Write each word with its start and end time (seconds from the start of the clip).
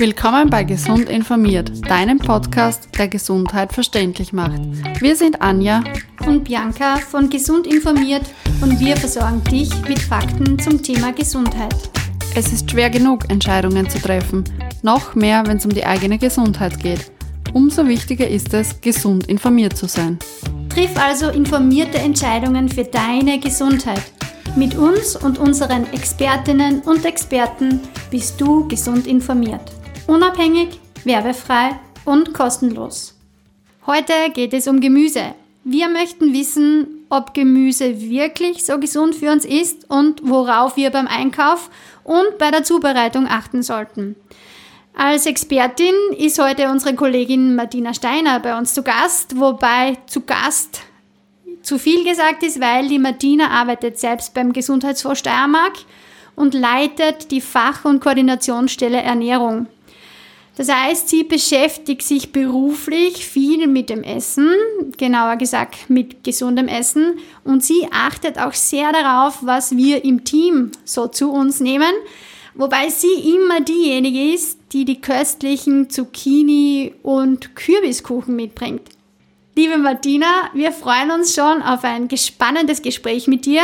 Willkommen 0.00 0.48
bei 0.48 0.64
Gesund 0.64 1.10
informiert, 1.10 1.86
deinem 1.86 2.16
Podcast, 2.16 2.88
der 2.96 3.06
Gesundheit 3.06 3.70
verständlich 3.70 4.32
macht. 4.32 4.58
Wir 4.98 5.14
sind 5.14 5.42
Anja 5.42 5.84
und 6.24 6.44
Bianca 6.44 6.96
von 6.96 7.28
Gesund 7.28 7.66
informiert 7.66 8.22
und 8.62 8.80
wir 8.80 8.96
versorgen 8.96 9.44
dich 9.44 9.68
mit 9.86 9.98
Fakten 9.98 10.58
zum 10.58 10.82
Thema 10.82 11.12
Gesundheit. 11.12 11.74
Es 12.34 12.50
ist 12.50 12.70
schwer 12.70 12.88
genug, 12.88 13.30
Entscheidungen 13.30 13.90
zu 13.90 13.98
treffen, 13.98 14.44
noch 14.80 15.14
mehr, 15.14 15.46
wenn 15.46 15.58
es 15.58 15.66
um 15.66 15.74
die 15.74 15.84
eigene 15.84 16.16
Gesundheit 16.16 16.82
geht. 16.82 17.12
Umso 17.52 17.86
wichtiger 17.86 18.26
ist 18.26 18.54
es, 18.54 18.80
gesund 18.80 19.26
informiert 19.26 19.76
zu 19.76 19.86
sein. 19.86 20.18
Triff 20.70 20.96
also 20.96 21.28
informierte 21.28 21.98
Entscheidungen 21.98 22.70
für 22.70 22.84
deine 22.84 23.38
Gesundheit. 23.38 24.12
Mit 24.56 24.78
uns 24.78 25.14
und 25.14 25.38
unseren 25.38 25.92
Expertinnen 25.92 26.80
und 26.86 27.04
Experten 27.04 27.80
bist 28.10 28.40
du 28.40 28.66
gesund 28.66 29.06
informiert. 29.06 29.60
Unabhängig, 30.10 30.80
werbefrei 31.04 31.78
und 32.04 32.34
kostenlos. 32.34 33.16
Heute 33.86 34.12
geht 34.34 34.52
es 34.52 34.66
um 34.66 34.80
Gemüse. 34.80 35.36
Wir 35.62 35.88
möchten 35.88 36.34
wissen, 36.34 37.06
ob 37.10 37.32
Gemüse 37.32 38.00
wirklich 38.00 38.64
so 38.64 38.80
gesund 38.80 39.14
für 39.14 39.30
uns 39.30 39.44
ist 39.44 39.88
und 39.88 40.28
worauf 40.28 40.76
wir 40.76 40.90
beim 40.90 41.06
Einkauf 41.06 41.70
und 42.02 42.38
bei 42.38 42.50
der 42.50 42.64
Zubereitung 42.64 43.28
achten 43.28 43.62
sollten. 43.62 44.16
Als 44.96 45.26
Expertin 45.26 45.94
ist 46.18 46.42
heute 46.42 46.70
unsere 46.70 46.96
Kollegin 46.96 47.54
Martina 47.54 47.94
Steiner 47.94 48.40
bei 48.40 48.58
uns 48.58 48.74
zu 48.74 48.82
Gast, 48.82 49.38
wobei 49.38 49.96
zu 50.08 50.22
Gast 50.22 50.80
zu 51.62 51.78
viel 51.78 52.02
gesagt 52.02 52.42
ist, 52.42 52.60
weil 52.60 52.88
die 52.88 52.98
Martina 52.98 53.50
arbeitet 53.50 54.00
selbst 54.00 54.34
beim 54.34 54.52
Gesundheitsfonds 54.52 55.20
Steiermark 55.20 55.74
und 56.34 56.52
leitet 56.54 57.30
die 57.30 57.40
Fach- 57.40 57.84
und 57.84 58.00
Koordinationsstelle 58.00 59.00
Ernährung. 59.00 59.68
Das 60.60 60.68
heißt, 60.68 61.08
sie 61.08 61.24
beschäftigt 61.24 62.02
sich 62.02 62.32
beruflich 62.32 63.24
viel 63.24 63.66
mit 63.66 63.88
dem 63.88 64.02
Essen, 64.02 64.46
genauer 64.98 65.36
gesagt 65.36 65.88
mit 65.88 66.22
gesundem 66.22 66.68
Essen 66.68 67.14
und 67.44 67.64
sie 67.64 67.88
achtet 67.90 68.38
auch 68.38 68.52
sehr 68.52 68.92
darauf, 68.92 69.38
was 69.40 69.74
wir 69.74 70.04
im 70.04 70.22
Team 70.22 70.72
so 70.84 71.06
zu 71.06 71.32
uns 71.32 71.60
nehmen, 71.60 71.90
wobei 72.52 72.90
sie 72.90 73.32
immer 73.34 73.62
diejenige 73.62 74.34
ist, 74.34 74.58
die 74.72 74.84
die 74.84 75.00
köstlichen 75.00 75.88
Zucchini- 75.88 76.92
und 77.02 77.56
Kürbiskuchen 77.56 78.36
mitbringt. 78.36 78.82
Liebe 79.56 79.78
Martina, 79.78 80.50
wir 80.52 80.72
freuen 80.72 81.10
uns 81.10 81.34
schon 81.34 81.62
auf 81.62 81.84
ein 81.84 82.14
spannendes 82.14 82.82
Gespräch 82.82 83.28
mit 83.28 83.46
dir. 83.46 83.62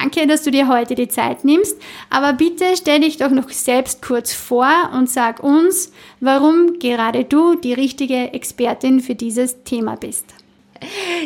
Danke, 0.00 0.26
dass 0.26 0.42
du 0.42 0.50
dir 0.50 0.66
heute 0.66 0.96
die 0.96 1.06
Zeit 1.06 1.44
nimmst, 1.44 1.80
aber 2.10 2.32
bitte 2.32 2.64
stell 2.76 3.02
dich 3.02 3.16
doch 3.16 3.30
noch 3.30 3.48
selbst 3.50 4.02
kurz 4.02 4.32
vor 4.32 4.90
und 4.92 5.08
sag 5.08 5.40
uns, 5.40 5.92
warum 6.18 6.80
gerade 6.80 7.22
du 7.22 7.54
die 7.54 7.74
richtige 7.74 8.32
Expertin 8.32 8.98
für 8.98 9.14
dieses 9.14 9.62
Thema 9.62 9.94
bist. 9.94 10.24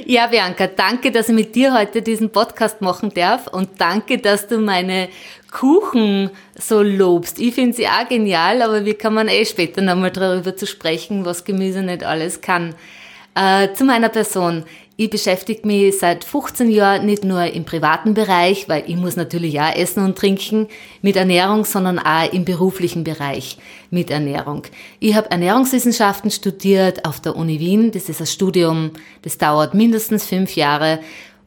Ja, 0.05 0.27
Bianca, 0.27 0.67
danke, 0.67 1.11
dass 1.11 1.31
ich 1.31 1.35
mit 1.35 1.55
dir 1.55 1.73
heute 1.73 2.03
diesen 2.03 2.29
Podcast 2.29 2.83
machen 2.83 3.11
darf 3.15 3.47
und 3.47 3.71
danke, 3.79 4.19
dass 4.19 4.47
du 4.47 4.59
meine 4.59 5.09
Kuchen 5.51 6.29
so 6.55 6.83
lobst. 6.83 7.41
Ich 7.41 7.55
finde 7.55 7.75
sie 7.75 7.89
auch 7.89 8.07
genial, 8.07 8.61
aber 8.61 8.85
wir 8.85 8.99
kommen 8.99 9.29
eh 9.29 9.47
später 9.47 9.81
nochmal 9.81 10.11
darüber 10.11 10.55
zu 10.55 10.67
sprechen, 10.67 11.25
was 11.25 11.47
Gemüse 11.47 11.83
nicht 11.83 12.05
alles 12.05 12.43
kann. 12.43 12.75
Äh, 13.35 13.73
zu 13.73 13.85
meiner 13.85 14.11
Person. 14.11 14.65
Ich 15.01 15.11
beschäftige 15.11 15.65
mich 15.65 15.97
seit 15.97 16.25
15 16.25 16.69
Jahren 16.71 17.07
nicht 17.07 17.23
nur 17.23 17.45
im 17.45 17.65
privaten 17.65 18.15
Bereich, 18.15 18.69
weil 18.69 18.83
ich 18.89 18.97
muss 18.97 19.15
natürlich 19.15 19.61
auch 19.61 19.73
essen 19.77 20.05
und 20.05 20.19
trinken 20.19 20.67
mit 21.03 21.15
Ernährung, 21.15 21.65
sondern 21.65 22.01
auch 22.01 22.33
im 22.33 22.45
beruflichen 22.45 23.05
Bereich 23.05 23.59
mit 23.93 24.11
Ernährung. 24.11 24.65
Ich 24.99 25.15
habe 25.15 25.31
Ernährungswissenschaften 25.31 26.33
studiert 26.33 27.05
auf 27.05 27.21
der 27.21 27.37
Uni 27.37 27.61
Wien. 27.61 27.93
Das 27.93 28.09
ist 28.09 28.21
ein 28.21 28.27
Studium, 28.27 28.91
das 29.23 29.39
dauert 29.39 29.73
mindestens 29.73 30.27
fünf 30.27 30.57
Jahre 30.57 30.99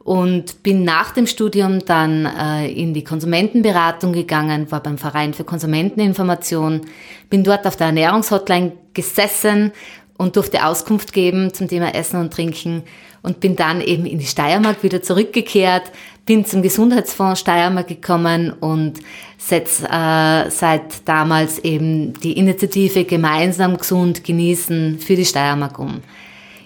und 0.02 0.62
bin 0.62 0.82
nach 0.82 1.12
dem 1.12 1.26
Studium 1.26 1.84
dann 1.84 2.24
äh, 2.24 2.72
in 2.72 2.94
die 2.94 3.04
Konsumentenberatung 3.04 4.14
gegangen, 4.14 4.70
war 4.72 4.82
beim 4.82 4.96
Verein 4.96 5.34
für 5.34 5.44
Konsumenteninformation, 5.44 6.80
bin 7.28 7.44
dort 7.44 7.66
auf 7.66 7.76
der 7.76 7.88
Ernährungshotline 7.88 8.72
gesessen 8.94 9.72
und 10.16 10.36
durfte 10.36 10.64
Auskunft 10.64 11.12
geben 11.12 11.52
zum 11.52 11.68
Thema 11.68 11.94
Essen 11.94 12.20
und 12.20 12.32
Trinken 12.32 12.84
und 13.22 13.40
bin 13.40 13.56
dann 13.56 13.80
eben 13.80 14.06
in 14.06 14.18
die 14.18 14.26
Steiermark 14.26 14.82
wieder 14.82 15.02
zurückgekehrt, 15.02 15.92
bin 16.26 16.44
zum 16.44 16.62
Gesundheitsfonds 16.62 17.40
Steiermark 17.40 17.88
gekommen 17.88 18.52
und 18.52 19.00
setze 19.38 19.86
äh, 19.86 20.50
seit 20.50 21.08
damals 21.08 21.58
eben 21.60 22.12
die 22.14 22.38
Initiative 22.38 23.04
Gemeinsam 23.04 23.76
gesund 23.76 24.24
genießen 24.24 24.98
für 24.98 25.16
die 25.16 25.24
Steiermark 25.24 25.78
um. 25.78 26.00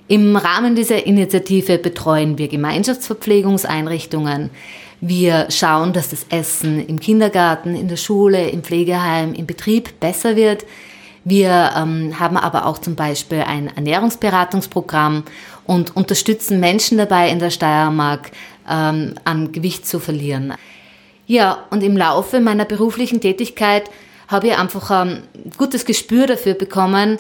Im 0.08 0.36
Rahmen 0.36 0.76
dieser 0.76 1.04
Initiative 1.04 1.78
betreuen 1.78 2.38
wir 2.38 2.46
Gemeinschaftsverpflegungseinrichtungen. 2.48 4.50
Wir 5.00 5.48
schauen, 5.50 5.92
dass 5.92 6.10
das 6.10 6.26
Essen 6.30 6.86
im 6.86 7.00
Kindergarten, 7.00 7.74
in 7.74 7.88
der 7.88 7.96
Schule, 7.96 8.50
im 8.50 8.62
Pflegeheim, 8.62 9.34
im 9.34 9.46
Betrieb 9.46 9.98
besser 9.98 10.36
wird. 10.36 10.64
Wir 11.28 11.72
ähm, 11.76 12.20
haben 12.20 12.37
aber 12.37 12.66
auch 12.66 12.78
zum 12.78 12.94
Beispiel 12.94 13.41
ein 13.41 13.66
Ernährungsberatungsprogramm 13.66 15.25
und 15.64 15.97
unterstützen 15.97 16.60
Menschen 16.60 16.98
dabei 16.98 17.31
in 17.31 17.41
der 17.41 17.50
Steiermark 17.50 18.31
ähm, 18.70 19.16
an 19.25 19.50
Gewicht 19.50 19.88
zu 19.88 19.98
verlieren. 19.98 20.54
Ja, 21.26 21.65
und 21.70 21.82
im 21.82 21.97
Laufe 21.97 22.38
meiner 22.38 22.65
beruflichen 22.65 23.20
Tätigkeit 23.20 23.91
habe 24.28 24.47
ich 24.47 24.56
einfach 24.56 24.88
ein 24.92 25.25
gutes 25.56 25.84
Gespür 25.84 26.28
dafür 26.28 26.54
bekommen, 26.54 27.19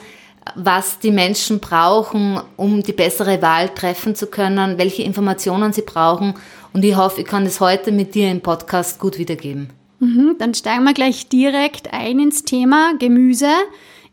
was 0.54 1.00
die 1.00 1.10
Menschen 1.10 1.58
brauchen, 1.58 2.40
um 2.56 2.84
die 2.84 2.92
bessere 2.92 3.42
Wahl 3.42 3.70
treffen 3.70 4.14
zu 4.14 4.28
können, 4.28 4.78
welche 4.78 5.02
Informationen 5.02 5.72
sie 5.72 5.82
brauchen. 5.82 6.34
Und 6.72 6.84
ich 6.84 6.94
hoffe, 6.94 7.22
ich 7.22 7.26
kann 7.26 7.44
das 7.44 7.58
heute 7.58 7.90
mit 7.90 8.14
dir 8.14 8.30
im 8.30 8.40
Podcast 8.40 9.00
gut 9.00 9.18
wiedergeben. 9.18 9.70
Mhm, 9.98 10.36
dann 10.38 10.54
steigen 10.54 10.84
wir 10.84 10.94
gleich 10.94 11.28
direkt 11.28 11.92
ein 11.92 12.20
ins 12.20 12.44
Thema 12.44 12.92
Gemüse. 13.00 13.50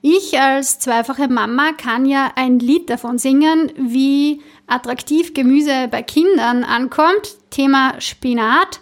Ich 0.05 0.37
als 0.37 0.79
zweifache 0.79 1.29
Mama 1.29 1.71
kann 1.71 2.05
ja 2.05 2.33
ein 2.35 2.59
Lied 2.59 2.89
davon 2.89 3.17
singen, 3.17 3.71
wie 3.77 4.41
attraktiv 4.67 5.33
Gemüse 5.33 5.87
bei 5.89 6.03
Kindern 6.03 6.65
ankommt. 6.65 7.37
Thema 7.51 7.93
Spinat. 7.99 8.81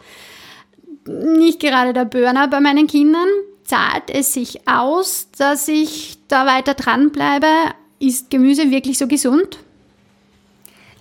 Nicht 1.06 1.60
gerade 1.60 1.94
der 1.94 2.06
Burner 2.06 2.48
bei 2.48 2.60
meinen 2.60 2.88
Kindern. 2.88 3.28
Zahlt 3.64 4.10
es 4.10 4.34
sich 4.34 4.68
aus, 4.68 5.30
dass 5.38 5.68
ich 5.68 6.18
da 6.28 6.48
weiter 6.48 6.74
dranbleibe? 6.74 7.46
Ist 8.00 8.32
Gemüse 8.32 8.72
wirklich 8.72 8.98
so 8.98 9.08
gesund? 9.08 9.60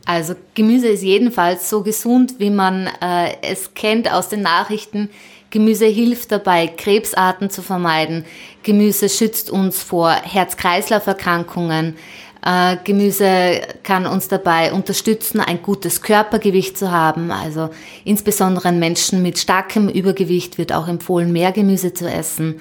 Also 0.04 0.34
Gemüse 0.54 0.88
ist 0.88 1.02
jedenfalls 1.02 1.70
so 1.70 1.82
gesund, 1.82 2.34
wie 2.36 2.50
man 2.50 2.90
äh, 3.00 3.36
es 3.40 3.72
kennt 3.72 4.12
aus 4.12 4.28
den 4.28 4.42
Nachrichten. 4.42 5.08
Gemüse 5.50 5.86
hilft 5.86 6.30
dabei, 6.32 6.68
Krebsarten 6.68 7.50
zu 7.50 7.62
vermeiden. 7.62 8.24
Gemüse 8.62 9.08
schützt 9.08 9.50
uns 9.50 9.82
vor 9.82 10.10
Herz-Kreislauf-Erkrankungen. 10.10 11.96
Äh, 12.44 12.76
Gemüse 12.84 13.60
kann 13.82 14.06
uns 14.06 14.28
dabei 14.28 14.72
unterstützen, 14.72 15.40
ein 15.40 15.60
gutes 15.62 16.02
Körpergewicht 16.02 16.78
zu 16.78 16.90
haben. 16.90 17.30
Also 17.30 17.70
insbesondere 18.04 18.72
Menschen 18.72 19.22
mit 19.22 19.38
starkem 19.38 19.88
Übergewicht 19.88 20.56
wird 20.56 20.72
auch 20.72 20.88
empfohlen, 20.88 21.32
mehr 21.32 21.52
Gemüse 21.52 21.92
zu 21.92 22.08
essen. 22.08 22.60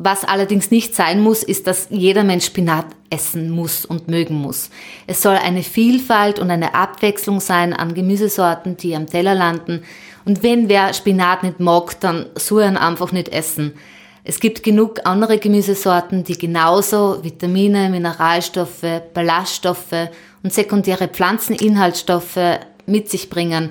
Was 0.00 0.24
allerdings 0.24 0.70
nicht 0.70 0.94
sein 0.94 1.20
muss, 1.20 1.42
ist, 1.42 1.66
dass 1.66 1.88
jeder 1.90 2.22
Mensch 2.22 2.46
Spinat 2.46 2.86
essen 3.10 3.50
muss 3.50 3.84
und 3.84 4.06
mögen 4.06 4.36
muss. 4.36 4.70
Es 5.08 5.22
soll 5.22 5.34
eine 5.34 5.64
Vielfalt 5.64 6.38
und 6.38 6.52
eine 6.52 6.74
Abwechslung 6.76 7.40
sein 7.40 7.72
an 7.72 7.94
Gemüsesorten, 7.94 8.76
die 8.76 8.94
am 8.94 9.06
Teller 9.06 9.34
landen. 9.34 9.82
Und 10.24 10.44
wenn 10.44 10.68
wer 10.68 10.94
Spinat 10.94 11.42
nicht 11.42 11.58
mag, 11.58 11.98
dann 12.00 12.26
soll 12.36 12.62
er 12.62 12.68
ihn 12.68 12.76
einfach 12.76 13.10
nicht 13.10 13.30
essen. 13.30 13.74
Es 14.22 14.38
gibt 14.38 14.62
genug 14.62 15.00
andere 15.04 15.38
Gemüsesorten, 15.38 16.22
die 16.22 16.38
genauso 16.38 17.24
Vitamine, 17.24 17.88
Mineralstoffe, 17.88 19.02
Ballaststoffe 19.14 20.10
und 20.44 20.52
sekundäre 20.52 21.08
Pflanzeninhaltsstoffe 21.08 22.60
mit 22.86 23.10
sich 23.10 23.30
bringen. 23.30 23.70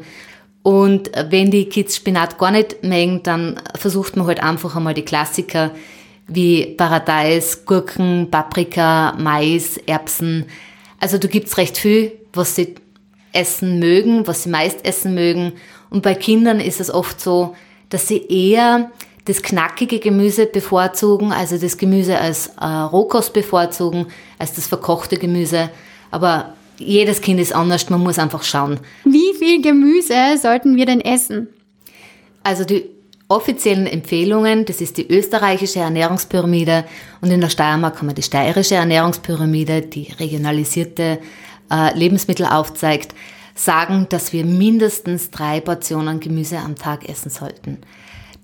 Und 0.63 1.11
wenn 1.29 1.51
die 1.51 1.69
Kids 1.69 1.95
Spinat 1.95 2.37
gar 2.37 2.51
nicht 2.51 2.83
mögen, 2.83 3.23
dann 3.23 3.61
versucht 3.75 4.17
man 4.17 4.27
halt 4.27 4.43
einfach 4.43 4.75
einmal 4.75 4.93
die 4.93 5.05
Klassiker 5.05 5.71
wie 6.27 6.75
Paradeis, 6.75 7.65
Gurken, 7.65 8.27
Paprika, 8.29 9.15
Mais, 9.17 9.77
Erbsen. 9.85 10.45
Also 10.99 11.17
da 11.17 11.27
gibt's 11.27 11.57
recht 11.57 11.77
viel, 11.77 12.11
was 12.33 12.55
sie 12.55 12.75
essen 13.33 13.79
mögen, 13.79 14.27
was 14.27 14.43
sie 14.43 14.49
meist 14.49 14.85
essen 14.85 15.13
mögen. 15.13 15.53
Und 15.89 16.03
bei 16.03 16.15
Kindern 16.15 16.59
ist 16.59 16.79
es 16.79 16.89
oft 16.89 17.21
so, 17.21 17.55
dass 17.89 18.07
sie 18.07 18.25
eher 18.27 18.91
das 19.25 19.41
knackige 19.41 19.99
Gemüse 19.99 20.45
bevorzugen, 20.45 21.31
also 21.31 21.57
das 21.57 21.77
Gemüse 21.77 22.17
als 22.17 22.47
äh, 22.59 22.65
Rohkost 22.65 23.33
bevorzugen, 23.33 24.07
als 24.39 24.53
das 24.53 24.67
verkochte 24.67 25.17
Gemüse. 25.17 25.69
Aber 26.11 26.53
jedes 26.77 27.21
Kind 27.21 27.39
ist 27.39 27.53
anders, 27.53 27.89
man 27.89 28.01
muss 28.01 28.19
einfach 28.19 28.43
schauen. 28.43 28.79
Wie 29.03 29.33
viel 29.37 29.61
Gemüse 29.61 30.37
sollten 30.41 30.75
wir 30.75 30.85
denn 30.85 31.01
essen? 31.01 31.47
Also 32.43 32.63
die 32.63 32.85
offiziellen 33.29 33.87
Empfehlungen, 33.87 34.65
das 34.65 34.79
ist 34.79 34.97
die 34.97 35.09
österreichische 35.09 35.79
Ernährungspyramide 35.79 36.85
und 37.21 37.31
in 37.31 37.41
der 37.41 37.49
Steiermark 37.49 37.97
haben 37.97 38.07
wir 38.07 38.13
die 38.13 38.21
steirische 38.21 38.75
Ernährungspyramide, 38.75 39.81
die 39.81 40.13
regionalisierte 40.19 41.19
äh, 41.69 41.97
Lebensmittel 41.97 42.45
aufzeigt, 42.45 43.13
sagen, 43.53 44.07
dass 44.09 44.31
wir 44.31 44.45
mindestens 44.45 45.31
drei 45.31 45.59
Portionen 45.59 46.19
Gemüse 46.19 46.59
am 46.59 46.75
Tag 46.75 47.09
essen 47.09 47.29
sollten. 47.29 47.79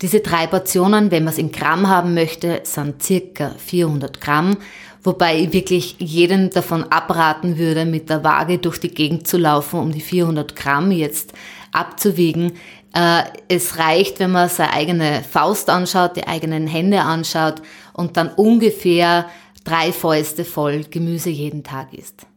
Diese 0.01 0.19
drei 0.19 0.47
Portionen, 0.47 1.12
wenn 1.12 1.24
man 1.24 1.31
es 1.31 1.39
in 1.39 1.51
Gramm 1.51 1.88
haben 1.88 2.13
möchte, 2.13 2.62
sind 2.63 3.01
circa 3.01 3.51
400 3.57 4.19
Gramm, 4.19 4.57
wobei 5.01 5.39
ich 5.39 5.53
wirklich 5.53 5.95
jeden 6.00 6.50
davon 6.50 6.83
abraten 6.83 7.57
würde, 7.57 7.85
mit 7.85 8.09
der 8.09 8.24
Waage 8.24 8.57
durch 8.57 8.80
die 8.80 8.94
Gegend 8.94 9.27
zu 9.27 9.38
laufen, 9.38 9.80
um 9.80 9.94
die 9.94 10.01
400 10.01 10.57
Gramm 10.57 10.91
jetzt 10.91 11.31
abzuwiegen. 11.71 12.53
Äh, 12.94 13.24
es 13.48 13.78
reicht, 13.78 14.19
wenn 14.19 14.31
man 14.31 14.50
seine 14.50 14.74
eigene 14.74 15.24
Faust 15.24 15.69
anschaut, 15.69 16.16
die 16.16 16.28
eigenen 16.28 16.68
Hände 16.68 17.01
anschaut 17.01 17.62
und 17.94 18.18
dann 18.18 18.30
ungefähr 18.30 19.30
drei 19.63 19.92
Fäuste 19.92 20.45
voll 20.45 20.84
Gemüse 20.90 21.30
jeden 21.30 21.63
Tag 21.63 21.94
isst. 21.94 22.28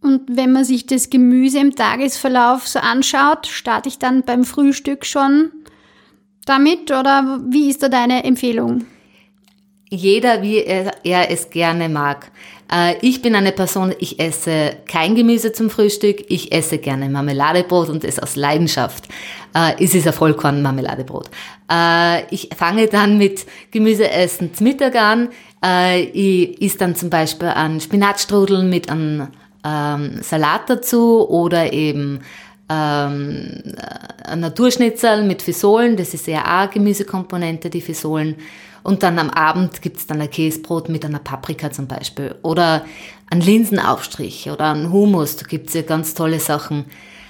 Und 0.00 0.22
wenn 0.28 0.52
man 0.52 0.64
sich 0.64 0.86
das 0.86 1.10
Gemüse 1.10 1.58
im 1.58 1.74
Tagesverlauf 1.74 2.66
so 2.68 2.78
anschaut, 2.78 3.46
starte 3.46 3.88
ich 3.88 3.98
dann 3.98 4.22
beim 4.22 4.44
Frühstück 4.44 5.04
schon 5.04 5.50
damit 6.46 6.90
oder 6.90 7.40
wie 7.48 7.68
ist 7.68 7.82
da 7.82 7.88
deine 7.88 8.24
Empfehlung? 8.24 8.86
Jeder, 9.90 10.42
wie 10.42 10.58
er, 10.58 10.92
er 11.04 11.30
es 11.30 11.50
gerne 11.50 11.88
mag. 11.88 12.30
Äh, 12.70 12.96
ich 13.00 13.22
bin 13.22 13.34
eine 13.34 13.52
Person, 13.52 13.94
ich 13.98 14.20
esse 14.20 14.76
kein 14.86 15.14
Gemüse 15.14 15.52
zum 15.52 15.70
Frühstück, 15.70 16.24
ich 16.28 16.52
esse 16.52 16.78
gerne 16.78 17.08
Marmeladebrot 17.08 17.88
und 17.88 18.04
es 18.04 18.18
aus 18.18 18.36
Leidenschaft. 18.36 19.08
Äh, 19.54 19.82
es 19.82 19.94
ist 19.94 20.06
ein 20.06 20.12
Vollkorn-Marmeladebrot. 20.12 21.30
Äh, 21.70 22.24
ich 22.34 22.50
fange 22.56 22.88
dann 22.88 23.18
mit 23.18 23.46
Gemüseessen 23.70 24.54
zum 24.54 24.64
Mittag 24.64 24.96
an. 24.96 25.28
Ich 26.12 26.62
esse 26.62 26.78
dann 26.78 26.94
zum 26.94 27.10
Beispiel 27.10 27.48
einen 27.48 27.80
Spinatstrudel 27.80 28.62
mit 28.62 28.88
einem 28.88 29.26
ähm, 29.66 30.20
Salat 30.22 30.70
dazu 30.70 31.28
oder 31.28 31.72
eben 31.72 32.20
ähm, 32.68 33.74
ein 34.24 34.40
Naturschnitzel 34.40 35.24
mit 35.24 35.42
Fisolen, 35.42 35.96
das 35.96 36.14
ist 36.14 36.28
eher 36.28 36.44
auch 36.46 36.70
Gemüsekomponente, 36.70 37.70
die 37.70 37.80
Fisolen. 37.80 38.36
Und 38.82 39.02
dann 39.02 39.18
am 39.18 39.30
Abend 39.30 39.82
gibt's 39.82 40.06
dann 40.06 40.20
ein 40.20 40.30
Käsebrot 40.30 40.88
mit 40.88 41.04
einer 41.04 41.18
Paprika 41.18 41.70
zum 41.70 41.86
Beispiel. 41.86 42.36
Oder 42.42 42.84
ein 43.30 43.40
Linsenaufstrich 43.40 44.50
oder 44.50 44.72
ein 44.72 44.92
Hummus, 44.92 45.36
da 45.36 45.46
gibt's 45.46 45.74
ja 45.74 45.82
ganz 45.82 46.14
tolle 46.14 46.40
Sachen. 46.40 46.86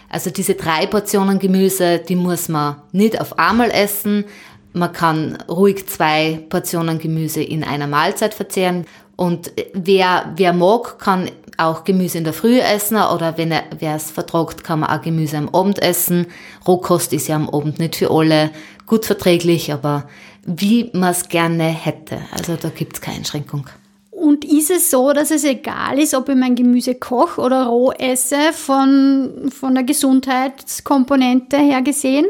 Also 0.09 0.31
diese 0.31 0.55
drei 0.55 0.87
Portionen 0.87 1.39
Gemüse, 1.39 1.99
die 1.99 2.17
muss 2.17 2.49
man 2.49 2.77
nicht 2.93 3.21
auf 3.21 3.39
einmal 3.39 3.71
essen. 3.71 4.25
Man 4.73 4.93
kann 4.93 5.39
ruhig 5.49 5.87
zwei 5.87 6.41
Portionen 6.49 6.99
Gemüse 6.99 7.43
in 7.43 7.65
einer 7.65 7.87
Mahlzeit 7.87 8.35
verzehren. 8.35 8.87
Und 9.19 9.50
wer, 9.73 10.32
wer 10.37 10.53
mag, 10.53 11.00
kann 11.00 11.29
auch 11.56 11.82
Gemüse 11.82 12.19
in 12.19 12.25
der 12.25 12.32
Früh 12.32 12.61
essen 12.61 12.97
oder 12.99 13.37
wenn 13.37 13.50
er, 13.50 13.65
wer 13.76 13.97
es 13.97 14.12
vertragt, 14.12 14.62
kann 14.62 14.79
man 14.79 14.91
auch 14.91 15.03
Gemüse 15.03 15.37
am 15.37 15.49
Abend 15.49 15.82
essen. 15.82 16.29
Rohkost 16.69 17.12
ist 17.12 17.26
ja 17.26 17.35
am 17.35 17.50
Abend 17.50 17.81
nicht 17.81 17.97
für 17.97 18.12
alle 18.12 18.53
gut 18.87 19.05
verträglich, 19.05 19.73
aber 19.73 20.09
wie 20.44 20.88
man 20.93 21.11
es 21.11 21.29
gerne 21.29 21.65
hätte. 21.65 22.20
Also 22.31 22.55
da 22.55 22.69
gibt 22.69 22.94
es 22.94 23.00
keine 23.00 23.19
Einschränkung. 23.19 23.67
Und 24.12 24.44
ist 24.44 24.70
es 24.70 24.88
so, 24.88 25.12
dass 25.12 25.32
es 25.32 25.43
egal 25.43 25.99
ist, 25.99 26.15
ob 26.15 26.29
ich 26.29 26.37
mein 26.37 26.55
Gemüse 26.55 26.94
koche 26.94 27.41
oder 27.41 27.67
roh 27.67 27.91
esse, 27.91 28.53
von, 28.53 29.50
von 29.50 29.75
der 29.75 29.82
Gesundheitskomponente 29.82 31.56
her 31.56 31.82
gesehen? 31.82 32.26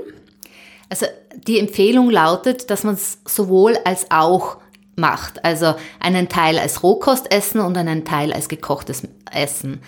Also 0.88 1.04
die 1.46 1.58
Empfehlung 1.58 2.08
lautet, 2.08 2.70
dass 2.70 2.82
man 2.82 2.94
es 2.94 3.18
sowohl 3.26 3.76
als 3.84 4.10
auch 4.10 4.56
macht. 4.98 5.44
Also 5.44 5.74
einen 6.00 6.28
Teil 6.28 6.58
als 6.58 6.82
Rohkost 6.82 7.32
essen 7.32 7.60
und 7.60 7.76
einen 7.76 8.04
Teil 8.04 8.32
als 8.32 8.48
gekochtes 8.48 9.02
Essen. 9.32 9.80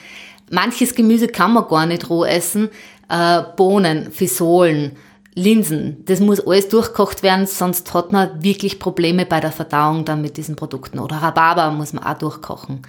Manches 0.50 0.94
Gemüse 0.94 1.28
kann 1.28 1.52
man 1.52 1.68
gar 1.68 1.86
nicht 1.86 2.08
roh 2.08 2.24
essen. 2.24 2.70
Äh, 3.08 3.42
Bohnen, 3.56 4.10
Fisolen, 4.12 4.96
Linsen, 5.34 6.04
das 6.06 6.20
muss 6.20 6.40
alles 6.40 6.68
durchkocht 6.68 7.22
werden, 7.22 7.46
sonst 7.46 7.94
hat 7.94 8.12
man 8.12 8.42
wirklich 8.42 8.78
Probleme 8.78 9.26
bei 9.26 9.40
der 9.40 9.52
Verdauung 9.52 10.04
dann 10.04 10.22
mit 10.22 10.36
diesen 10.36 10.56
Produkten. 10.56 10.98
Oder 10.98 11.16
Rhabarber 11.16 11.70
muss 11.70 11.92
man 11.92 12.04
auch 12.04 12.18
durchkochen. 12.18 12.82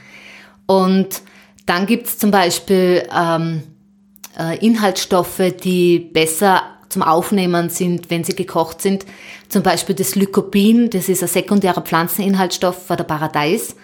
Und 0.65 1.21
dann 1.65 1.85
gibt's 1.85 2.17
zum 2.17 2.31
Beispiel 2.31 3.07
ähm, 3.15 3.63
äh, 4.37 4.57
Inhaltsstoffe, 4.65 5.41
die 5.63 5.99
besser 5.99 6.63
zum 6.91 7.01
Aufnehmen 7.01 7.69
sind, 7.69 8.09
wenn 8.09 8.23
sie 8.23 8.35
gekocht 8.35 8.81
sind. 8.81 9.05
Zum 9.49 9.63
Beispiel 9.63 9.95
das 9.95 10.15
Lycopin, 10.15 10.89
das 10.89 11.09
ist 11.09 11.23
ein 11.23 11.29
sekundärer 11.29 11.81
Pflanzeninhaltsstoff 11.81 12.85
von 12.85 12.97
der 12.97 13.03
Paradeis. 13.03 13.75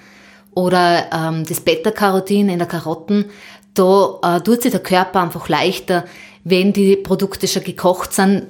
Oder 0.53 1.05
ähm, 1.13 1.45
das 1.45 1.61
Beta-Carotin 1.61 2.49
in 2.49 2.57
der 2.57 2.67
Karotten. 2.67 3.25
Da 3.73 4.19
äh, 4.23 4.41
tut 4.41 4.63
sich 4.63 4.71
der 4.71 4.81
Körper 4.81 5.21
einfach 5.21 5.49
leichter, 5.49 6.05
wenn 6.43 6.73
die 6.73 6.95
Produkte 6.95 7.47
schon 7.47 7.63
gekocht 7.63 8.13
sind. 8.13 8.47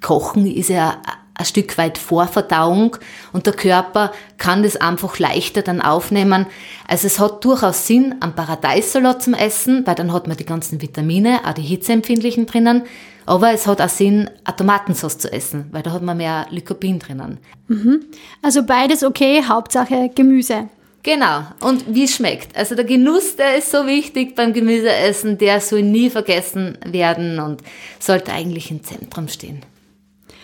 Kochen 0.00 0.46
ist 0.46 0.70
ja 0.70 0.96
ein 1.34 1.44
Stück 1.44 1.78
weit 1.78 1.98
Vorverdauung 1.98 2.96
und 3.32 3.46
der 3.46 3.54
Körper 3.54 4.12
kann 4.38 4.62
das 4.62 4.76
einfach 4.76 5.18
leichter 5.18 5.62
dann 5.62 5.80
aufnehmen. 5.80 6.46
Also 6.86 7.06
es 7.06 7.18
hat 7.18 7.44
durchaus 7.44 7.86
Sinn, 7.86 8.16
einen 8.20 8.34
Paradeissalat 8.34 9.22
zum 9.22 9.34
Essen, 9.34 9.86
weil 9.86 9.94
dann 9.94 10.12
hat 10.12 10.26
man 10.26 10.36
die 10.36 10.46
ganzen 10.46 10.82
Vitamine, 10.82 11.40
auch 11.44 11.54
die 11.54 11.62
Hitzeempfindlichen 11.62 12.46
drinnen. 12.46 12.82
Aber 13.24 13.52
es 13.52 13.66
hat 13.66 13.80
auch 13.80 13.88
Sinn, 13.88 14.28
eine 14.44 14.56
Tomatensauce 14.56 15.18
zu 15.18 15.32
essen, 15.32 15.66
weil 15.70 15.82
da 15.82 15.92
hat 15.92 16.02
man 16.02 16.16
mehr 16.16 16.46
Lycopin 16.50 16.98
drinnen. 16.98 17.38
Mhm. 17.68 18.04
Also 18.42 18.64
beides 18.64 19.04
okay, 19.04 19.42
Hauptsache 19.46 20.10
Gemüse. 20.14 20.68
Genau. 21.02 21.42
Und 21.60 21.94
wie 21.94 22.04
es 22.04 22.14
schmeckt. 22.14 22.56
Also 22.56 22.74
der 22.74 22.84
Genuss, 22.84 23.36
der 23.36 23.56
ist 23.56 23.70
so 23.70 23.86
wichtig 23.86 24.36
beim 24.36 24.52
Gemüseessen, 24.52 25.38
der 25.38 25.60
soll 25.60 25.82
nie 25.82 26.10
vergessen 26.10 26.78
werden 26.84 27.40
und 27.40 27.62
sollte 27.98 28.32
eigentlich 28.32 28.70
im 28.70 28.84
Zentrum 28.84 29.28
stehen. 29.28 29.62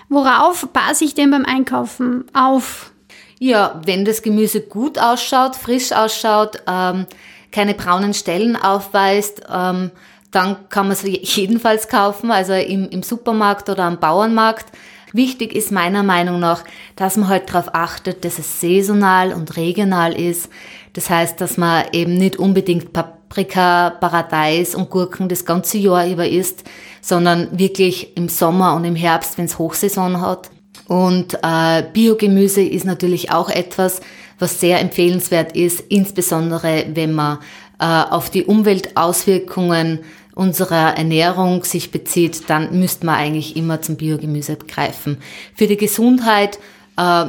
Worauf 0.08 0.72
passe 0.72 1.04
ich 1.04 1.14
denn 1.14 1.30
beim 1.30 1.44
Einkaufen 1.44 2.24
auf? 2.32 2.92
Ja, 3.38 3.80
wenn 3.84 4.04
das 4.04 4.22
Gemüse 4.22 4.60
gut 4.60 4.98
ausschaut, 4.98 5.54
frisch 5.54 5.92
ausschaut, 5.92 6.62
ähm, 6.66 7.06
keine 7.52 7.74
braunen 7.74 8.14
Stellen 8.14 8.56
aufweist, 8.56 9.42
ähm, 9.52 9.90
dann 10.30 10.68
kann 10.68 10.88
man 10.88 10.92
es 10.92 11.02
jedenfalls 11.04 11.88
kaufen, 11.88 12.30
also 12.30 12.52
im, 12.52 12.88
im 12.90 13.02
Supermarkt 13.02 13.68
oder 13.70 13.84
am 13.84 13.98
Bauernmarkt. 13.98 14.66
Wichtig 15.12 15.54
ist 15.54 15.72
meiner 15.72 16.02
Meinung 16.02 16.38
nach, 16.38 16.64
dass 16.96 17.16
man 17.16 17.28
halt 17.28 17.48
darauf 17.48 17.74
achtet, 17.74 18.24
dass 18.24 18.38
es 18.38 18.60
saisonal 18.60 19.32
und 19.32 19.56
regional 19.56 20.18
ist. 20.18 20.50
Das 20.92 21.08
heißt, 21.08 21.40
dass 21.40 21.56
man 21.56 21.86
eben 21.92 22.14
nicht 22.14 22.36
unbedingt 22.36 22.92
Paprika, 23.28 23.90
Paradeis 23.90 24.74
und 24.74 24.90
Gurken 24.90 25.28
das 25.28 25.44
ganze 25.44 25.78
Jahr 25.78 26.06
über 26.08 26.26
isst, 26.26 26.64
sondern 27.02 27.58
wirklich 27.58 28.16
im 28.16 28.28
Sommer 28.28 28.74
und 28.74 28.84
im 28.84 28.96
Herbst, 28.96 29.36
wenn 29.36 29.44
es 29.44 29.58
Hochsaison 29.58 30.20
hat. 30.20 30.50
Und 30.86 31.38
äh, 31.42 31.82
Biogemüse 31.92 32.62
ist 32.62 32.86
natürlich 32.86 33.30
auch 33.30 33.50
etwas, 33.50 34.00
was 34.38 34.60
sehr 34.60 34.80
empfehlenswert 34.80 35.54
ist, 35.54 35.80
insbesondere 35.80 36.86
wenn 36.94 37.12
man 37.12 37.38
äh, 37.78 37.84
auf 37.84 38.30
die 38.30 38.44
Umweltauswirkungen 38.44 40.00
unserer 40.34 40.96
Ernährung 40.96 41.64
sich 41.64 41.90
bezieht, 41.90 42.48
dann 42.48 42.78
müsste 42.78 43.04
man 43.06 43.16
eigentlich 43.16 43.56
immer 43.56 43.82
zum 43.82 43.96
Biogemüse 43.96 44.56
greifen. 44.56 45.18
Für 45.54 45.66
die 45.66 45.76
Gesundheit 45.76 46.58
äh, 46.96 47.26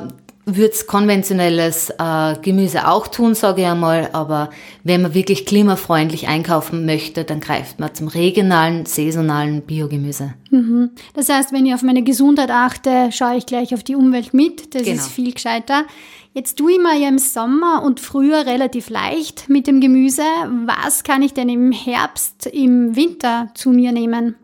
würde 0.56 0.72
es 0.74 0.88
konventionelles 0.88 1.90
äh, 1.92 2.36
Gemüse 2.42 2.88
auch 2.88 3.08
tun, 3.08 3.36
sage 3.36 3.62
ich 3.62 3.68
einmal, 3.68 4.10
aber 4.14 4.50
wenn 4.84 5.02
man 5.02 5.14
wirklich 5.14 5.46
klimafreundlich 5.46 6.28
einkaufen 6.28 6.86
möchte, 6.86 7.24
dann 7.24 7.40
greift 7.40 7.80
man 7.80 7.94
zum 7.94 8.08
regionalen, 8.08 8.86
saisonalen 8.86 9.62
Biogemüse. 9.62 10.34
Mhm. 10.52 10.92
Das 11.14 11.30
heißt, 11.30 11.52
wenn 11.54 11.66
ich 11.66 11.74
auf 11.74 11.84
meine 11.84 12.04
Gesundheit 12.04 12.52
achte, 12.52 13.10
schaue 13.12 13.38
ich 13.38 13.46
gleich 13.46 13.74
auf 13.74 13.84
die 13.84 13.96
Umwelt 13.96 14.34
mit, 14.34 14.76
das 14.76 14.84
genau. 14.84 14.96
ist 14.96 15.08
viel 15.08 15.34
gescheiter. 15.34 15.86
Jetzt 16.34 16.58
tue 16.58 16.74
ich 16.74 16.80
mir 16.80 16.98
ja 16.98 17.10
im 17.10 17.18
Sommer 17.18 17.82
und 17.84 18.00
früher 18.00 18.46
relativ 18.46 18.90
leicht 18.90 19.50
mit 19.50 19.66
dem 19.66 19.82
Gemüse. 19.82 20.24
Was 20.66 21.04
kann 21.04 21.24
ich 21.24 21.34
denn 21.34 21.50
im 21.50 21.72
Herbst, 21.72 22.46
im 22.46 22.96
Winter 22.96 23.50
zu 23.56 23.72
mir 23.72 23.92
nehmen? 23.92 24.36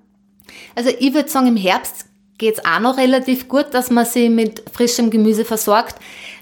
Also 0.75 0.89
ich 1.00 1.13
würde 1.13 1.29
sagen, 1.29 1.47
im 1.47 1.57
Herbst 1.57 2.07
geht 2.37 2.57
es 2.57 2.65
auch 2.65 2.79
noch 2.79 2.97
relativ 2.97 3.47
gut, 3.47 3.67
dass 3.71 3.89
man 3.89 4.05
sich 4.05 4.29
mit 4.29 4.63
frischem 4.71 5.09
Gemüse 5.09 5.45
versorgt. 5.45 5.95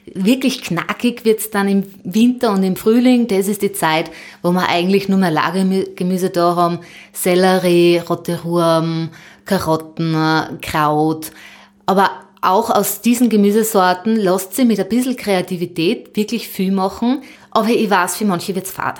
Wirklich 0.06 0.64
knackig 0.64 1.24
wird 1.24 1.40
es 1.40 1.52
dann 1.52 1.68
im 1.68 1.84
Winter 2.04 2.52
und 2.52 2.64
im 2.64 2.76
Frühling. 2.76 3.28
Das 3.28 3.48
ist 3.48 3.62
die 3.62 3.74
Zeit, 3.74 4.10
wo 4.42 4.52
wir 4.52 4.68
eigentlich 4.68 5.08
nur 5.08 5.20
mehr 5.20 5.32
Lagergemüse 5.32 6.30
da 6.30 6.56
haben. 6.56 6.80
Sellerie, 7.14 8.00
rote 8.00 8.42
Ruhm, 8.42 9.10
Karotten, 9.46 10.60
Kraut. 10.62 11.32
Aber 11.86 12.10
auch 12.42 12.70
aus 12.70 13.02
diesen 13.02 13.30
Gemüsesorten 13.30 14.16
lässt 14.16 14.56
sich 14.56 14.66
mit 14.66 14.80
ein 14.80 14.90
bisschen 14.90 15.16
Kreativität 15.16 16.16
wirklich 16.16 16.50
viel 16.50 16.72
machen. 16.72 17.22
Aber 17.52 17.70
ich 17.70 17.90
weiß, 17.90 18.18
für 18.18 18.26
manche 18.26 18.56
wird's 18.56 18.72
fad. 18.72 19.00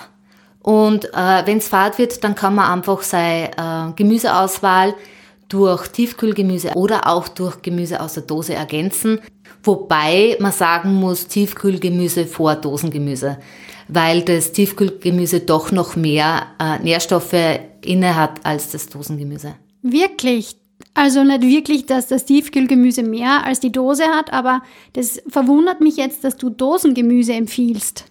Und 0.62 1.12
äh, 1.12 1.42
wenn 1.44 1.58
es 1.58 1.68
fad 1.68 1.98
wird, 1.98 2.24
dann 2.24 2.34
kann 2.34 2.54
man 2.54 2.72
einfach 2.72 3.02
seine 3.02 3.50
äh, 3.50 3.92
Gemüseauswahl 3.96 4.94
durch 5.48 5.88
Tiefkühlgemüse 5.88 6.72
oder 6.74 7.06
auch 7.06 7.28
durch 7.28 7.62
Gemüse 7.62 8.00
aus 8.00 8.14
der 8.14 8.24
Dose 8.24 8.54
ergänzen. 8.54 9.20
Wobei 9.62 10.36
man 10.40 10.52
sagen 10.52 10.94
muss, 10.94 11.26
Tiefkühlgemüse 11.26 12.26
vor 12.26 12.54
Dosengemüse, 12.54 13.38
weil 13.88 14.22
das 14.22 14.52
Tiefkühlgemüse 14.52 15.40
doch 15.40 15.72
noch 15.72 15.96
mehr 15.96 16.46
äh, 16.58 16.78
Nährstoffe 16.80 17.60
inne 17.82 18.16
hat 18.16 18.44
als 18.44 18.70
das 18.70 18.88
Dosengemüse. 18.88 19.54
Wirklich? 19.82 20.56
Also 20.92 21.24
nicht 21.24 21.42
wirklich, 21.42 21.86
dass 21.86 22.08
das 22.08 22.24
Tiefkühlgemüse 22.24 23.02
mehr 23.02 23.44
als 23.44 23.60
die 23.60 23.72
Dose 23.72 24.04
hat, 24.04 24.32
aber 24.32 24.62
das 24.92 25.20
verwundert 25.28 25.80
mich 25.80 25.96
jetzt, 25.96 26.24
dass 26.24 26.36
du 26.36 26.50
Dosengemüse 26.50 27.32
empfiehlst. 27.32 28.04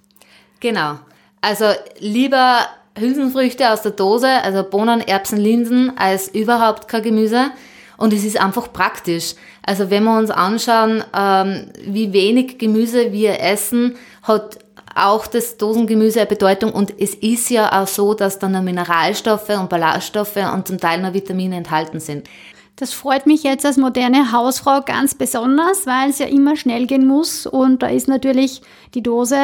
Genau. 0.59 0.99
Also 1.41 1.65
lieber 1.99 2.67
Hülsenfrüchte 2.97 3.71
aus 3.71 3.81
der 3.81 3.91
Dose, 3.91 4.29
also 4.29 4.63
Bohnen, 4.63 5.01
Erbsen, 5.01 5.37
Linsen, 5.37 5.97
als 5.97 6.27
überhaupt 6.27 6.87
kein 6.87 7.03
Gemüse. 7.03 7.51
Und 7.97 8.13
es 8.13 8.23
ist 8.23 8.39
einfach 8.39 8.71
praktisch. 8.73 9.35
Also 9.65 9.89
wenn 9.89 10.03
wir 10.03 10.17
uns 10.17 10.29
anschauen, 10.29 11.03
ähm, 11.17 11.71
wie 11.85 12.11
wenig 12.13 12.57
Gemüse 12.57 13.11
wir 13.11 13.39
essen, 13.39 13.95
hat 14.23 14.59
auch 14.95 15.25
das 15.27 15.57
Dosengemüse 15.57 16.19
eine 16.19 16.27
Bedeutung. 16.27 16.71
Und 16.71 16.99
es 16.99 17.15
ist 17.15 17.49
ja 17.49 17.81
auch 17.81 17.87
so, 17.87 18.13
dass 18.13 18.39
da 18.39 18.49
noch 18.49 18.61
Mineralstoffe 18.61 19.49
und 19.49 19.69
Ballaststoffe 19.69 20.37
und 20.53 20.67
zum 20.67 20.79
Teil 20.79 21.01
noch 21.01 21.13
Vitamine 21.13 21.55
enthalten 21.55 21.99
sind. 21.99 22.27
Das 22.75 22.93
freut 22.93 23.27
mich 23.27 23.43
jetzt 23.43 23.65
als 23.65 23.77
moderne 23.77 24.31
Hausfrau 24.31 24.81
ganz 24.81 25.13
besonders, 25.13 25.85
weil 25.85 26.09
es 26.09 26.17
ja 26.17 26.25
immer 26.25 26.55
schnell 26.55 26.87
gehen 26.87 27.05
muss 27.05 27.45
und 27.45 27.83
da 27.83 27.87
ist 27.87 28.07
natürlich 28.07 28.61
die 28.95 29.03
Dose 29.03 29.37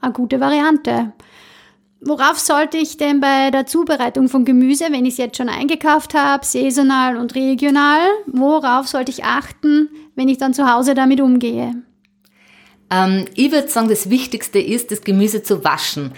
eine 0.00 0.12
gute 0.12 0.38
Variante. 0.40 1.12
Worauf 2.02 2.38
sollte 2.38 2.78
ich 2.78 2.96
denn 2.96 3.20
bei 3.20 3.50
der 3.50 3.66
Zubereitung 3.66 4.28
von 4.28 4.46
Gemüse, 4.46 4.86
wenn 4.90 5.04
ich 5.04 5.12
es 5.14 5.18
jetzt 5.18 5.36
schon 5.36 5.50
eingekauft 5.50 6.14
habe, 6.14 6.46
saisonal 6.46 7.16
und 7.16 7.34
regional, 7.34 8.00
worauf 8.26 8.88
sollte 8.88 9.10
ich 9.10 9.24
achten, 9.24 9.90
wenn 10.16 10.28
ich 10.28 10.38
dann 10.38 10.54
zu 10.54 10.72
Hause 10.72 10.94
damit 10.94 11.20
umgehe? 11.20 11.74
Ähm, 12.90 13.26
ich 13.34 13.52
würde 13.52 13.68
sagen, 13.68 13.88
das 13.88 14.08
Wichtigste 14.08 14.58
ist, 14.58 14.90
das 14.90 15.02
Gemüse 15.02 15.42
zu 15.42 15.62
waschen. 15.62 16.12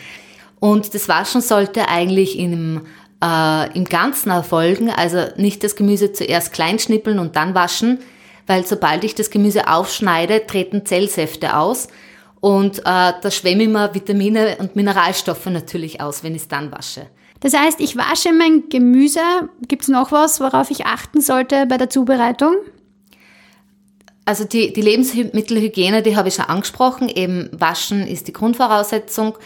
Und 0.61 0.95
das 0.95 1.09
Waschen 1.09 1.41
sollte 1.41 1.89
eigentlich 1.89 2.39
im, 2.39 2.83
äh, 3.21 3.77
im 3.77 3.85
Ganzen 3.85 4.31
erfolgen, 4.31 4.89
also 4.89 5.25
nicht 5.37 5.65
das 5.65 5.75
Gemüse 5.75 6.13
zuerst 6.13 6.53
klein 6.53 6.79
schnippeln 6.79 7.19
und 7.19 7.35
dann 7.35 7.57
waschen, 7.57 7.99
weil 8.47 8.65
sobald 8.65 9.03
ich 9.03 9.17
das 9.17 9.31
Gemüse 9.31 9.67
aufschneide, 9.67 10.47
treten 10.47 10.87
Zellsäfte 10.87 11.57
aus 11.57 11.89
und 12.43 12.81
äh, 12.81 12.83
da 12.85 13.31
schwemmen 13.31 13.61
immer 13.61 13.95
Vitamine 13.95 14.57
und 14.59 14.75
Mineralstoffe 14.75 15.47
natürlich 15.47 16.01
aus, 16.01 16.25
wenn 16.25 16.35
ich 16.35 16.43
es 16.43 16.49
dann 16.49 16.73
wasche. 16.73 17.07
Das 17.39 17.55
heißt, 17.55 17.79
ich 17.79 17.97
wasche 17.97 18.33
mein 18.33 18.69
Gemüse. 18.69 19.21
Gibt 19.69 19.83
es 19.83 19.89
noch 19.89 20.11
was, 20.11 20.41
worauf 20.41 20.73
ich 20.73 20.85
achten 20.85 21.21
sollte 21.21 21.67
bei 21.67 21.79
der 21.79 21.89
Zubereitung? 21.89 22.57
Also 24.25 24.43
die, 24.43 24.73
die 24.73 24.81
Lebensmittelhygiene, 24.81 26.03
die 26.03 26.17
habe 26.17 26.29
ich 26.29 26.35
schon 26.35 26.47
angesprochen. 26.47 27.09
Eben 27.09 27.49
waschen 27.53 28.05
ist 28.09 28.27
die 28.27 28.33
Grundvoraussetzung. 28.33 29.39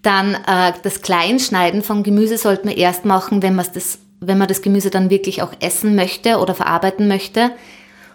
Dann 0.00 0.32
äh, 0.32 0.72
das 0.82 1.02
Kleinschneiden 1.02 1.82
von 1.82 2.02
Gemüse 2.02 2.38
sollte 2.38 2.64
man 2.64 2.74
erst 2.74 3.04
machen, 3.04 3.42
wenn, 3.42 3.58
das, 3.58 3.98
wenn 4.20 4.38
man 4.38 4.48
das 4.48 4.62
Gemüse 4.62 4.88
dann 4.88 5.10
wirklich 5.10 5.42
auch 5.42 5.52
essen 5.60 5.94
möchte 5.94 6.38
oder 6.38 6.54
verarbeiten 6.54 7.08
möchte. 7.08 7.50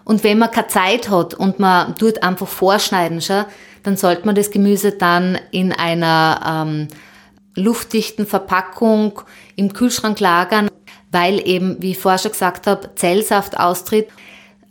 Und 0.05 0.23
wenn 0.23 0.39
man 0.39 0.49
keine 0.49 0.67
Zeit 0.67 1.11
hat 1.11 1.35
und 1.35 1.59
man 1.59 1.95
tut 1.97 2.23
einfach 2.23 2.47
vorschneiden 2.47 3.21
schon, 3.21 3.45
dann 3.83 3.97
sollte 3.97 4.25
man 4.25 4.35
das 4.35 4.51
Gemüse 4.51 4.93
dann 4.93 5.37
in 5.51 5.71
einer 5.71 6.65
ähm, 6.65 6.87
luftdichten 7.55 8.25
Verpackung 8.25 9.21
im 9.55 9.73
Kühlschrank 9.73 10.19
lagern, 10.19 10.69
weil 11.11 11.45
eben, 11.47 11.81
wie 11.81 11.91
ich 11.91 11.99
vorher 11.99 12.17
schon 12.17 12.31
gesagt 12.31 12.67
habe, 12.67 12.95
Zellsaft 12.95 13.59
austritt. 13.59 14.07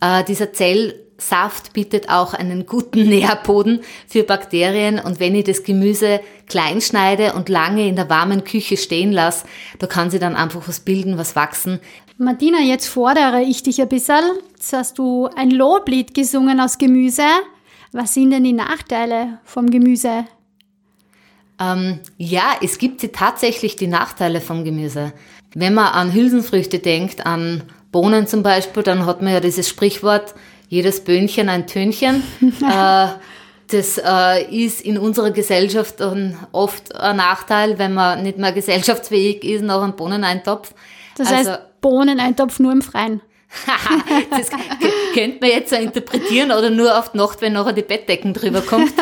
Äh, 0.00 0.24
dieser 0.24 0.52
Zellsaft 0.52 1.72
bietet 1.72 2.08
auch 2.08 2.34
einen 2.34 2.66
guten 2.66 3.04
Nährboden 3.08 3.80
für 4.08 4.24
Bakterien 4.24 4.98
und 4.98 5.20
wenn 5.20 5.34
ich 5.34 5.44
das 5.44 5.62
Gemüse 5.62 6.20
klein 6.48 6.80
schneide 6.80 7.34
und 7.34 7.48
lange 7.48 7.86
in 7.86 7.96
der 7.96 8.10
warmen 8.10 8.44
Küche 8.44 8.76
stehen 8.76 9.12
lasse, 9.12 9.46
da 9.78 9.86
kann 9.86 10.10
sie 10.10 10.18
dann 10.18 10.34
einfach 10.34 10.66
was 10.66 10.80
bilden, 10.80 11.18
was 11.18 11.36
wachsen. 11.36 11.80
Martina, 12.18 12.60
jetzt 12.60 12.86
fordere 12.86 13.42
ich 13.42 13.62
dich 13.62 13.80
ein 13.80 13.88
bisschen. 13.88 14.22
Jetzt 14.54 14.72
hast 14.72 14.98
du 14.98 15.28
ein 15.34 15.50
Loblied 15.50 16.14
gesungen 16.14 16.60
aus 16.60 16.78
Gemüse. 16.78 17.24
Was 17.92 18.14
sind 18.14 18.30
denn 18.30 18.44
die 18.44 18.54
Nachteile 18.54 19.38
vom 19.44 19.70
Gemüse? 19.70 20.24
Ähm, 21.60 22.00
ja, 22.16 22.54
es 22.62 22.78
gibt 22.78 23.12
tatsächlich 23.12 23.76
die 23.76 23.86
Nachteile 23.86 24.40
vom 24.40 24.64
Gemüse. 24.64 25.12
Wenn 25.54 25.74
man 25.74 25.92
an 25.92 26.14
Hülsenfrüchte 26.14 26.78
denkt, 26.78 27.26
an 27.26 27.62
Bohnen 27.92 28.26
zum 28.26 28.42
Beispiel, 28.42 28.82
dann 28.82 29.04
hat 29.04 29.20
man 29.20 29.34
ja 29.34 29.40
dieses 29.40 29.68
Sprichwort, 29.68 30.34
jedes 30.68 31.04
Böhnchen 31.04 31.50
ein 31.50 31.66
Tönchen. 31.66 32.22
äh, 32.40 33.08
das 33.68 33.98
äh, 33.98 34.64
ist 34.64 34.80
in 34.80 34.96
unserer 34.96 35.30
Gesellschaft 35.30 35.96
oft 36.52 36.94
ein 36.94 37.16
Nachteil, 37.16 37.78
wenn 37.78 37.92
man 37.92 38.22
nicht 38.22 38.38
mehr 38.38 38.52
gesellschaftsfähig 38.52 39.44
ist 39.44 39.62
nach 39.62 39.82
einem 39.82 39.96
Bohneneintopf. 39.96 40.74
Das 41.16 41.30
also, 41.30 41.50
heißt, 41.50 41.80
Bohneneintopf 41.82 42.58
nur 42.58 42.72
im 42.72 42.82
Freien. 42.82 43.20
das 44.30 44.48
könnte 45.12 45.38
man 45.40 45.50
jetzt 45.50 45.70
so 45.70 45.76
interpretieren 45.76 46.52
oder 46.52 46.70
nur 46.70 46.98
auf 46.98 47.12
die 47.12 47.18
Nacht, 47.18 47.40
wenn 47.40 47.54
nachher 47.54 47.72
die 47.72 47.82
Bettdecken 47.82 48.34
drüber 48.34 48.60
kommt. 48.62 48.92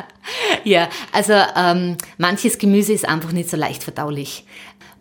ja, 0.64 0.88
also 1.12 1.32
ähm, 1.56 1.96
manches 2.18 2.58
Gemüse 2.58 2.92
ist 2.92 3.08
einfach 3.08 3.32
nicht 3.32 3.50
so 3.50 3.56
leicht 3.56 3.82
verdaulich. 3.82 4.44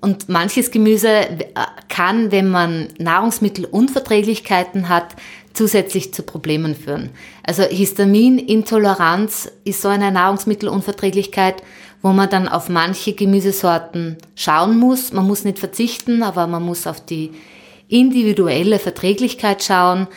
Und 0.02 0.30
manches 0.30 0.72
Gemüse 0.72 1.10
äh, 1.10 1.46
kann, 1.90 2.32
wenn 2.32 2.50
man 2.50 2.90
Nahrungsmittelunverträglichkeiten 3.00 4.90
hat, 4.90 5.16
zusätzlich 5.54 6.14
zu 6.14 6.24
Problemen 6.24 6.76
führen. 6.76 7.10
Also 7.44 7.64
Histaminintoleranz 7.64 9.52
ist 9.64 9.82
so 9.82 9.88
eine 9.88 10.12
Nahrungsmittelunverträglichkeit, 10.12 11.64
wo 12.02 12.10
man 12.10 12.30
dann 12.30 12.48
auf 12.48 12.70
manche 12.70 13.14
Gemüsesorten 13.14 14.18
schauen 14.36 14.78
muss. 14.78 15.12
Man 15.12 15.26
muss 15.26 15.44
nicht 15.44 15.60
verzichten, 15.60 16.22
aber 16.24 16.46
man 16.46 16.62
muss 16.62 16.86
auf 16.86 17.04
die 17.04 17.32
individuelle 17.88 18.80
Verträglichkeit 18.80 19.64
schauen. 19.64 20.08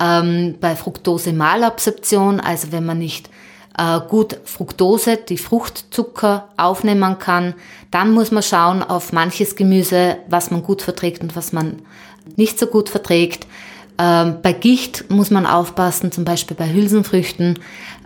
Ähm, 0.00 0.56
bei 0.60 0.74
Fructose-Malabsorption, 0.74 2.40
also 2.40 2.72
wenn 2.72 2.84
man 2.84 2.98
nicht 2.98 3.30
äh, 3.78 4.00
gut 4.08 4.38
Fructose, 4.44 5.16
die 5.16 5.38
Fruchtzucker 5.38 6.48
aufnehmen 6.56 7.18
kann, 7.18 7.54
dann 7.90 8.12
muss 8.12 8.30
man 8.30 8.42
schauen 8.42 8.82
auf 8.82 9.12
manches 9.12 9.56
Gemüse, 9.56 10.16
was 10.28 10.50
man 10.50 10.62
gut 10.62 10.82
verträgt 10.82 11.22
und 11.22 11.36
was 11.36 11.52
man 11.52 11.82
nicht 12.36 12.58
so 12.58 12.66
gut 12.66 12.88
verträgt. 12.88 13.46
Ähm, 13.98 14.38
bei 14.42 14.52
Gicht 14.52 15.10
muss 15.10 15.30
man 15.30 15.46
aufpassen, 15.46 16.10
zum 16.10 16.24
Beispiel 16.24 16.56
bei 16.56 16.72
Hülsenfrüchten. 16.72 17.58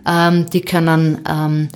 Ähm, 0.05 0.45
die 0.49 0.61
können 0.61 1.21
ähm, 1.27 1.69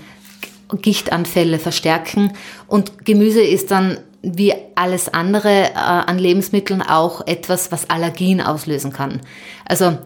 Gichtanfälle 0.81 1.59
verstärken. 1.59 2.33
Und 2.67 3.05
Gemüse 3.05 3.41
ist 3.41 3.71
dann 3.71 3.97
wie 4.23 4.53
alles 4.75 5.13
andere 5.13 5.49
äh, 5.49 5.73
an 5.75 6.17
Lebensmitteln 6.17 6.81
auch 6.81 7.27
etwas, 7.27 7.71
was 7.71 7.89
Allergien 7.89 8.41
auslösen 8.41 8.93
kann. 8.93 9.21
Also 9.65 9.97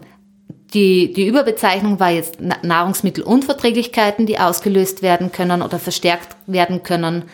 die, 0.74 1.12
die 1.12 1.26
Überbezeichnung 1.26 1.98
war 1.98 2.10
jetzt 2.10 2.38
Nahrungsmittelunverträglichkeiten, 2.40 4.26
die 4.26 4.38
ausgelöst 4.38 5.02
werden 5.02 5.32
können 5.32 5.62
oder 5.62 5.78
verstärkt 5.78 6.36
werden 6.46 6.82
können 6.82 7.24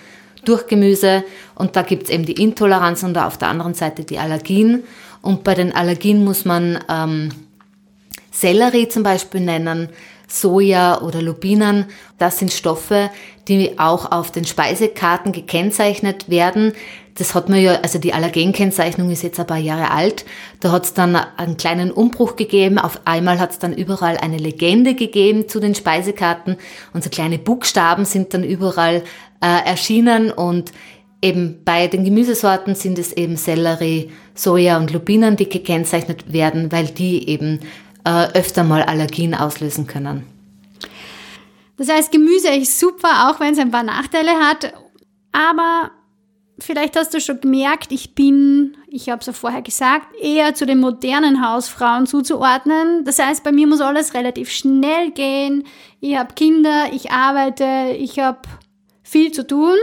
durch 0.44 0.66
Gemüse. 0.66 1.24
Und 1.54 1.74
da 1.74 1.82
gibt's 1.82 2.10
eben 2.10 2.26
die 2.26 2.40
Intoleranz 2.40 3.02
und 3.02 3.16
auf 3.18 3.38
der 3.38 3.48
anderen 3.48 3.74
Seite 3.74 4.04
die 4.04 4.18
Allergien. 4.18 4.84
Und 5.22 5.42
bei 5.42 5.54
den 5.54 5.74
Allergien 5.74 6.22
muss 6.22 6.44
man 6.44 6.78
ähm, 6.88 7.30
Sellerie 8.30 8.88
zum 8.88 9.02
Beispiel 9.02 9.40
nennen, 9.40 9.88
Soja 10.26 11.00
oder 11.02 11.22
Lupinen. 11.22 11.86
Das 12.18 12.38
sind 12.38 12.52
Stoffe, 12.52 13.10
die 13.48 13.78
auch 13.78 14.10
auf 14.12 14.30
den 14.30 14.44
Speisekarten 14.44 15.32
gekennzeichnet 15.32 16.28
werden. 16.28 16.72
Das 17.16 17.34
hat 17.34 17.48
man 17.48 17.60
ja, 17.60 17.74
also 17.80 17.98
die 17.98 18.12
Allergenkennzeichnung 18.12 19.10
ist 19.10 19.22
jetzt 19.22 19.38
ein 19.38 19.46
paar 19.46 19.58
Jahre 19.58 19.90
alt. 19.92 20.24
Da 20.60 20.72
hat 20.72 20.84
es 20.84 20.94
dann 20.94 21.14
einen 21.14 21.56
kleinen 21.56 21.92
Umbruch 21.92 22.34
gegeben. 22.34 22.78
Auf 22.78 23.00
einmal 23.04 23.38
hat 23.38 23.52
es 23.52 23.58
dann 23.58 23.72
überall 23.72 24.16
eine 24.16 24.38
Legende 24.38 24.94
gegeben 24.94 25.48
zu 25.48 25.60
den 25.60 25.74
Speisekarten 25.74 26.56
und 26.92 27.04
so 27.04 27.10
kleine 27.10 27.38
Buchstaben 27.38 28.04
sind 28.04 28.34
dann 28.34 28.42
überall 28.42 29.02
äh, 29.40 29.68
erschienen 29.68 30.32
und 30.32 30.72
eben 31.22 31.60
bei 31.64 31.86
den 31.86 32.04
Gemüsesorten 32.04 32.74
sind 32.74 32.98
es 32.98 33.12
eben 33.12 33.36
Sellerie, 33.36 34.10
Soja 34.34 34.76
und 34.76 34.92
Lupinen, 34.92 35.36
die 35.36 35.48
gekennzeichnet 35.48 36.32
werden, 36.32 36.70
weil 36.70 36.86
die 36.86 37.28
eben 37.28 37.60
äh, 38.04 38.28
öfter 38.34 38.64
mal 38.64 38.82
Allergien 38.82 39.34
auslösen 39.34 39.86
können. 39.86 40.26
Das 41.76 41.88
heißt, 41.88 42.12
Gemüse 42.12 42.50
ist 42.50 42.78
super, 42.78 43.28
auch 43.28 43.40
wenn 43.40 43.52
es 43.52 43.58
ein 43.58 43.70
paar 43.70 43.82
Nachteile 43.82 44.32
hat. 44.32 44.72
Aber 45.32 45.90
vielleicht 46.58 46.96
hast 46.96 47.12
du 47.14 47.20
schon 47.20 47.40
gemerkt, 47.40 47.90
ich 47.90 48.14
bin, 48.14 48.76
ich 48.86 49.08
habe 49.08 49.20
es 49.20 49.26
ja 49.26 49.32
vorher 49.32 49.62
gesagt, 49.62 50.14
eher 50.20 50.54
zu 50.54 50.66
den 50.66 50.78
modernen 50.78 51.44
Hausfrauen 51.46 52.06
zuzuordnen. 52.06 53.04
Das 53.04 53.18
heißt, 53.18 53.42
bei 53.42 53.50
mir 53.50 53.66
muss 53.66 53.80
alles 53.80 54.14
relativ 54.14 54.50
schnell 54.50 55.10
gehen. 55.10 55.64
Ich 56.00 56.16
habe 56.16 56.34
Kinder, 56.34 56.92
ich 56.92 57.10
arbeite, 57.10 57.96
ich 57.98 58.18
habe 58.18 58.42
viel 59.02 59.32
zu 59.32 59.46
tun. 59.46 59.76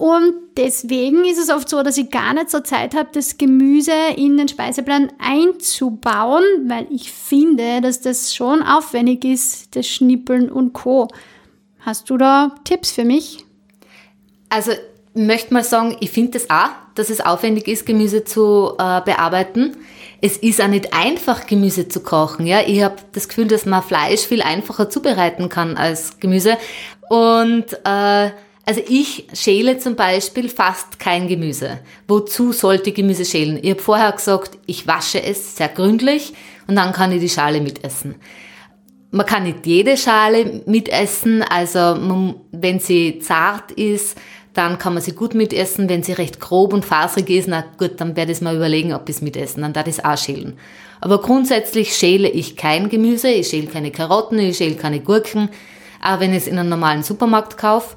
Und 0.00 0.32
deswegen 0.56 1.26
ist 1.26 1.36
es 1.36 1.50
oft 1.50 1.68
so, 1.68 1.82
dass 1.82 1.98
ich 1.98 2.10
gar 2.10 2.32
nicht 2.32 2.48
so 2.48 2.60
Zeit 2.60 2.94
habe, 2.94 3.10
das 3.12 3.36
Gemüse 3.36 3.92
in 4.16 4.38
den 4.38 4.48
Speiseplan 4.48 5.12
einzubauen, 5.18 6.42
weil 6.68 6.86
ich 6.88 7.12
finde, 7.12 7.82
dass 7.82 8.00
das 8.00 8.34
schon 8.34 8.62
aufwendig 8.62 9.26
ist, 9.26 9.76
das 9.76 9.86
Schnippeln 9.86 10.50
und 10.50 10.72
Co. 10.72 11.08
Hast 11.80 12.08
du 12.08 12.16
da 12.16 12.54
Tipps 12.64 12.92
für 12.92 13.04
mich? 13.04 13.44
Also 14.48 14.72
möchte 15.12 15.52
mal 15.52 15.64
sagen, 15.64 15.94
ich 16.00 16.10
finde 16.10 16.30
das 16.30 16.48
auch, 16.48 16.70
dass 16.94 17.10
es 17.10 17.20
aufwendig 17.20 17.68
ist, 17.68 17.84
Gemüse 17.84 18.24
zu 18.24 18.72
äh, 18.78 19.02
bearbeiten. 19.02 19.76
Es 20.22 20.38
ist 20.38 20.62
auch 20.62 20.68
nicht 20.68 20.94
einfach, 20.94 21.46
Gemüse 21.46 21.88
zu 21.88 22.00
kochen. 22.00 22.46
Ja? 22.46 22.62
Ich 22.66 22.82
habe 22.82 22.96
das 23.12 23.28
Gefühl, 23.28 23.48
dass 23.48 23.66
man 23.66 23.82
Fleisch 23.82 24.22
viel 24.22 24.40
einfacher 24.40 24.88
zubereiten 24.88 25.50
kann 25.50 25.76
als 25.76 26.18
Gemüse. 26.20 26.56
Und 27.10 27.66
äh, 27.84 28.30
also 28.70 28.82
ich 28.88 29.26
schäle 29.32 29.78
zum 29.78 29.96
Beispiel 29.96 30.48
fast 30.48 31.00
kein 31.00 31.26
Gemüse. 31.26 31.80
Wozu 32.06 32.52
sollte 32.52 32.92
Gemüse 32.92 33.24
schälen? 33.24 33.58
Ich 33.60 33.70
habe 33.70 33.82
vorher 33.82 34.12
gesagt, 34.12 34.58
ich 34.64 34.86
wasche 34.86 35.20
es 35.20 35.56
sehr 35.56 35.66
gründlich 35.66 36.34
und 36.68 36.76
dann 36.76 36.92
kann 36.92 37.10
ich 37.10 37.20
die 37.20 37.28
Schale 37.28 37.60
mitessen. 37.60 38.14
Man 39.10 39.26
kann 39.26 39.42
nicht 39.42 39.66
jede 39.66 39.96
Schale 39.96 40.62
mitessen, 40.66 41.42
also 41.42 42.36
wenn 42.52 42.78
sie 42.78 43.18
zart 43.18 43.72
ist, 43.72 44.16
dann 44.54 44.78
kann 44.78 44.94
man 44.94 45.02
sie 45.02 45.16
gut 45.16 45.34
mitessen. 45.34 45.88
Wenn 45.88 46.04
sie 46.04 46.12
recht 46.12 46.38
grob 46.38 46.72
und 46.72 46.84
faserig 46.84 47.28
ist, 47.30 47.48
na 47.48 47.64
gut, 47.76 48.00
dann 48.00 48.14
werde 48.14 48.30
ich 48.30 48.40
mal 48.40 48.54
überlegen, 48.54 48.94
ob 48.94 49.08
ich 49.08 49.16
es 49.16 49.22
mitessen. 49.22 49.62
Dann 49.62 49.72
darf 49.72 49.88
ich 49.88 49.98
es 49.98 50.04
auch 50.04 50.16
schälen. 50.16 50.56
Aber 51.00 51.20
grundsätzlich 51.20 51.96
schäle 51.96 52.28
ich 52.28 52.56
kein 52.56 52.88
Gemüse, 52.88 53.30
ich 53.30 53.48
schäle 53.48 53.66
keine 53.66 53.90
Karotten, 53.90 54.38
ich 54.38 54.58
schäle 54.58 54.76
keine 54.76 55.00
Gurken, 55.00 55.48
auch 56.00 56.20
wenn 56.20 56.30
ich 56.30 56.42
es 56.42 56.46
in 56.46 56.56
einem 56.56 56.68
normalen 56.68 57.02
Supermarkt 57.02 57.58
kaufe. 57.58 57.96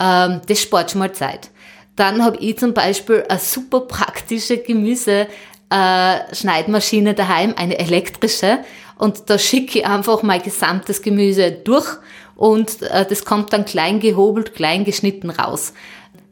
Ähm, 0.00 0.40
das 0.46 0.62
spart 0.62 0.90
schon 0.90 1.00
mal 1.00 1.12
Zeit. 1.12 1.50
Dann 1.96 2.24
habe 2.24 2.38
ich 2.38 2.58
zum 2.58 2.72
Beispiel 2.74 3.24
eine 3.28 3.40
super 3.40 3.80
praktische 3.80 4.58
Gemüse-Schneidmaschine 4.58 7.14
daheim, 7.14 7.54
eine 7.56 7.78
elektrische. 7.78 8.60
Und 8.96 9.28
da 9.30 9.38
schicke 9.38 9.80
ich 9.80 9.86
einfach 9.86 10.22
mein 10.22 10.42
gesamtes 10.42 11.02
Gemüse 11.02 11.50
durch 11.50 11.88
und 12.36 12.82
äh, 12.82 13.04
das 13.04 13.24
kommt 13.24 13.52
dann 13.52 13.64
klein 13.64 13.98
gehobelt, 13.98 14.54
klein 14.54 14.84
geschnitten 14.84 15.30
raus. 15.30 15.72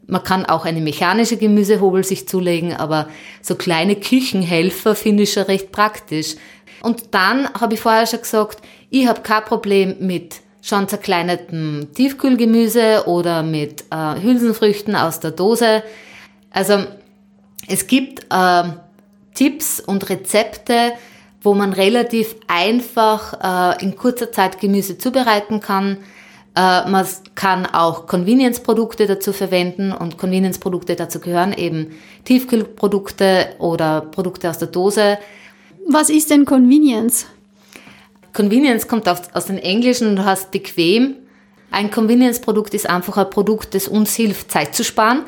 Man 0.05 0.23
kann 0.23 0.45
auch 0.45 0.63
eine 0.63 0.79
mechanische 0.79 1.35
Gemüsehobel 1.35 2.05
sich 2.05 2.29
zulegen, 2.29 2.73
aber 2.73 3.09
so 3.41 3.55
kleine 3.55 3.97
Küchenhelfer 3.97 4.95
finde 4.95 5.23
ich 5.23 5.33
schon 5.33 5.43
recht 5.43 5.73
praktisch. 5.73 6.37
Und 6.81 7.13
dann 7.13 7.53
habe 7.53 7.73
ich 7.73 7.81
vorher 7.81 8.07
schon 8.07 8.21
gesagt, 8.21 8.61
ich 8.89 9.05
habe 9.07 9.19
kein 9.19 9.43
Problem 9.43 9.97
mit 9.99 10.35
schon 10.67 10.87
zerkleinertem 10.87 11.87
Tiefkühlgemüse 11.93 13.03
oder 13.07 13.41
mit 13.41 13.85
äh, 13.89 14.21
Hülsenfrüchten 14.21 14.95
aus 14.95 15.19
der 15.19 15.31
Dose. 15.31 15.81
Also 16.51 16.83
es 17.67 17.87
gibt 17.87 18.25
äh, 18.29 18.63
Tipps 19.33 19.79
und 19.79 20.09
Rezepte, 20.09 20.93
wo 21.41 21.53
man 21.53 21.71
relativ 21.71 22.35
einfach 22.47 23.77
äh, 23.79 23.83
in 23.83 23.95
kurzer 23.95 24.31
Zeit 24.31 24.59
Gemüse 24.59 24.97
zubereiten 24.97 25.61
kann. 25.61 25.99
Äh, 26.55 26.89
man 26.89 27.05
kann 27.35 27.65
auch 27.65 28.05
Convenience-Produkte 28.05 29.07
dazu 29.07 29.31
verwenden 29.31 29.93
und 29.93 30.17
Convenience-Produkte 30.17 30.95
dazu 30.95 31.21
gehören 31.21 31.53
eben 31.53 31.91
Tiefkühlprodukte 32.25 33.55
oder 33.59 34.01
Produkte 34.01 34.49
aus 34.49 34.57
der 34.57 34.67
Dose. 34.67 35.17
Was 35.87 36.09
ist 36.09 36.29
denn 36.29 36.43
Convenience? 36.43 37.27
Convenience 38.37 38.87
kommt 38.87 39.09
aus, 39.09 39.45
dem 39.45 39.57
Englischen, 39.57 40.15
du 40.15 40.23
hast 40.23 40.51
bequem. 40.51 41.15
Ein 41.71 41.89
Convenience-Produkt 41.89 42.75
ist 42.75 42.87
einfach 42.87 43.17
ein 43.17 43.31
Produkt, 43.31 43.73
das 43.73 43.87
uns 43.87 44.15
hilft, 44.15 44.51
Zeit 44.51 44.75
zu 44.75 44.83
sparen. 44.83 45.23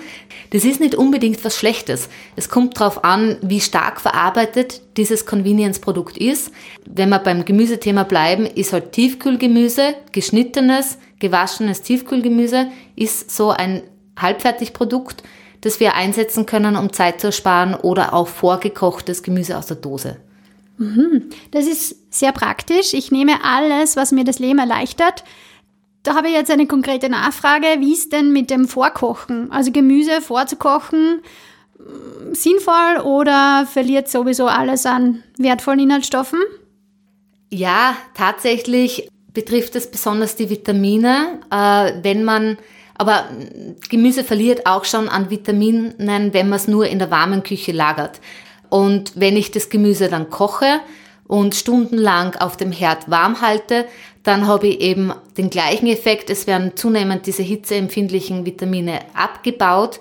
Das 0.52 0.64
ist 0.64 0.80
nicht 0.80 0.94
unbedingt 0.94 1.44
was 1.44 1.58
Schlechtes. 1.58 2.08
Es 2.36 2.50
kommt 2.50 2.80
darauf 2.80 3.04
an, 3.04 3.38
wie 3.42 3.62
stark 3.62 4.00
verarbeitet 4.00 4.84
dieses 4.96 5.26
Convenience-Produkt 5.26 6.20
ist. 6.20 6.52
Wenn 6.86 7.10
wir 7.10 7.18
beim 7.18 7.46
Gemüsethema 7.46 8.04
bleiben, 8.04 8.46
ist 8.46 8.74
halt 8.74 8.92
Tiefkühlgemüse, 8.92 9.96
geschnittenes, 10.12 11.00
gewaschenes 11.18 11.82
Tiefkühlgemüse, 11.82 12.68
ist 12.96 13.36
so 13.36 13.50
ein 13.50 13.82
Halbfertigprodukt, 14.20 15.24
das 15.62 15.80
wir 15.80 15.96
einsetzen 15.96 16.46
können, 16.46 16.76
um 16.76 16.94
Zeit 16.94 17.22
zu 17.22 17.32
sparen 17.32 17.74
oder 17.74 18.14
auch 18.14 18.28
vorgekochtes 18.28 19.24
Gemüse 19.24 19.58
aus 19.58 19.66
der 19.66 19.78
Dose. 19.78 20.18
Mhm. 20.80 21.30
Das 21.52 21.68
ist 21.68 22.12
sehr 22.12 22.32
praktisch. 22.32 22.94
Ich 22.94 23.12
nehme 23.12 23.44
alles, 23.44 23.96
was 23.96 24.12
mir 24.12 24.24
das 24.24 24.40
Leben 24.40 24.60
erleichtert. 24.60 25.24
Da 26.04 26.16
habe 26.16 26.30
ich 26.30 26.34
jetzt 26.34 26.50
eine 26.50 26.66
konkrete 26.66 27.10
Nachfrage. 27.10 27.68
Wie 27.80 27.94
ist 27.94 28.14
denn 28.14 28.32
mit 28.32 28.50
dem 28.50 28.68
Vorkochen? 28.68 29.52
Also 29.52 29.72
Gemüse 29.72 30.22
vorzukochen, 30.22 31.22
mm, 31.78 32.34
sinnvoll 32.34 33.02
oder 33.04 33.68
verliert 33.70 34.10
sowieso 34.10 34.48
alles 34.48 34.86
an 34.86 35.24
wertvollen 35.38 35.82
Inhaltsstoffen? 35.82 36.40
Ja, 37.50 37.98
tatsächlich 38.14 39.10
betrifft 39.34 39.76
es 39.76 39.92
besonders 39.92 40.38
die 40.38 40.50
Vitamine. 40.50 41.42
Äh, 41.52 42.04
wenn 42.04 42.24
man, 42.24 42.58
aber 42.96 43.26
Gemüse 43.90 44.24
verliert 44.24 44.66
auch 44.66 44.86
schon 44.86 45.10
an 45.10 45.30
Vitaminen, 45.30 45.94
wenn 45.98 46.48
man 46.48 46.58
es 46.58 46.70
nur 46.70 46.88
in 46.88 47.00
der 47.00 47.12
warmen 47.12 47.44
Küche 47.44 47.74
lagert. 47.74 48.22
Und 48.70 49.14
wenn 49.16 49.36
ich 49.36 49.52
das 49.52 49.70
Gemüse 49.70 50.10
dann 50.10 50.30
koche 50.30 50.80
und 51.28 51.56
stundenlang 51.56 52.36
auf 52.36 52.58
dem 52.58 52.72
Herd 52.72 53.10
warm 53.10 53.42
halte, 53.42 53.86
dann 54.24 54.48
habe 54.48 54.68
ich 54.68 54.82
eben 54.82 55.14
den 55.38 55.50
gleichen 55.50 55.88
Effekt. 55.88 56.30
Es 56.30 56.48
werden 56.48 56.76
zunehmend 56.76 57.26
diese 57.26 57.44
hitzeempfindlichen 57.44 58.46
Vitamine 58.46 59.00
abgebaut 59.14 60.00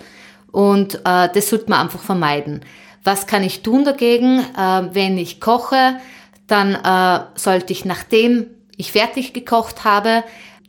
und 0.50 0.96
äh, 1.04 1.28
das 1.32 1.48
sollte 1.48 1.70
man 1.70 1.80
einfach 1.80 2.00
vermeiden. 2.00 2.62
Was 3.04 3.26
kann 3.26 3.42
ich 3.42 3.62
tun 3.62 3.84
dagegen? 3.84 4.40
Äh, 4.40 4.88
wenn 4.92 5.18
ich 5.18 5.40
koche, 5.40 5.98
dann 6.46 6.74
äh, 6.74 7.24
sollte 7.34 7.72
ich, 7.72 7.84
nachdem 7.84 8.46
ich 8.76 8.92
fertig 8.92 9.32
gekocht 9.32 9.84
habe, 9.84 10.24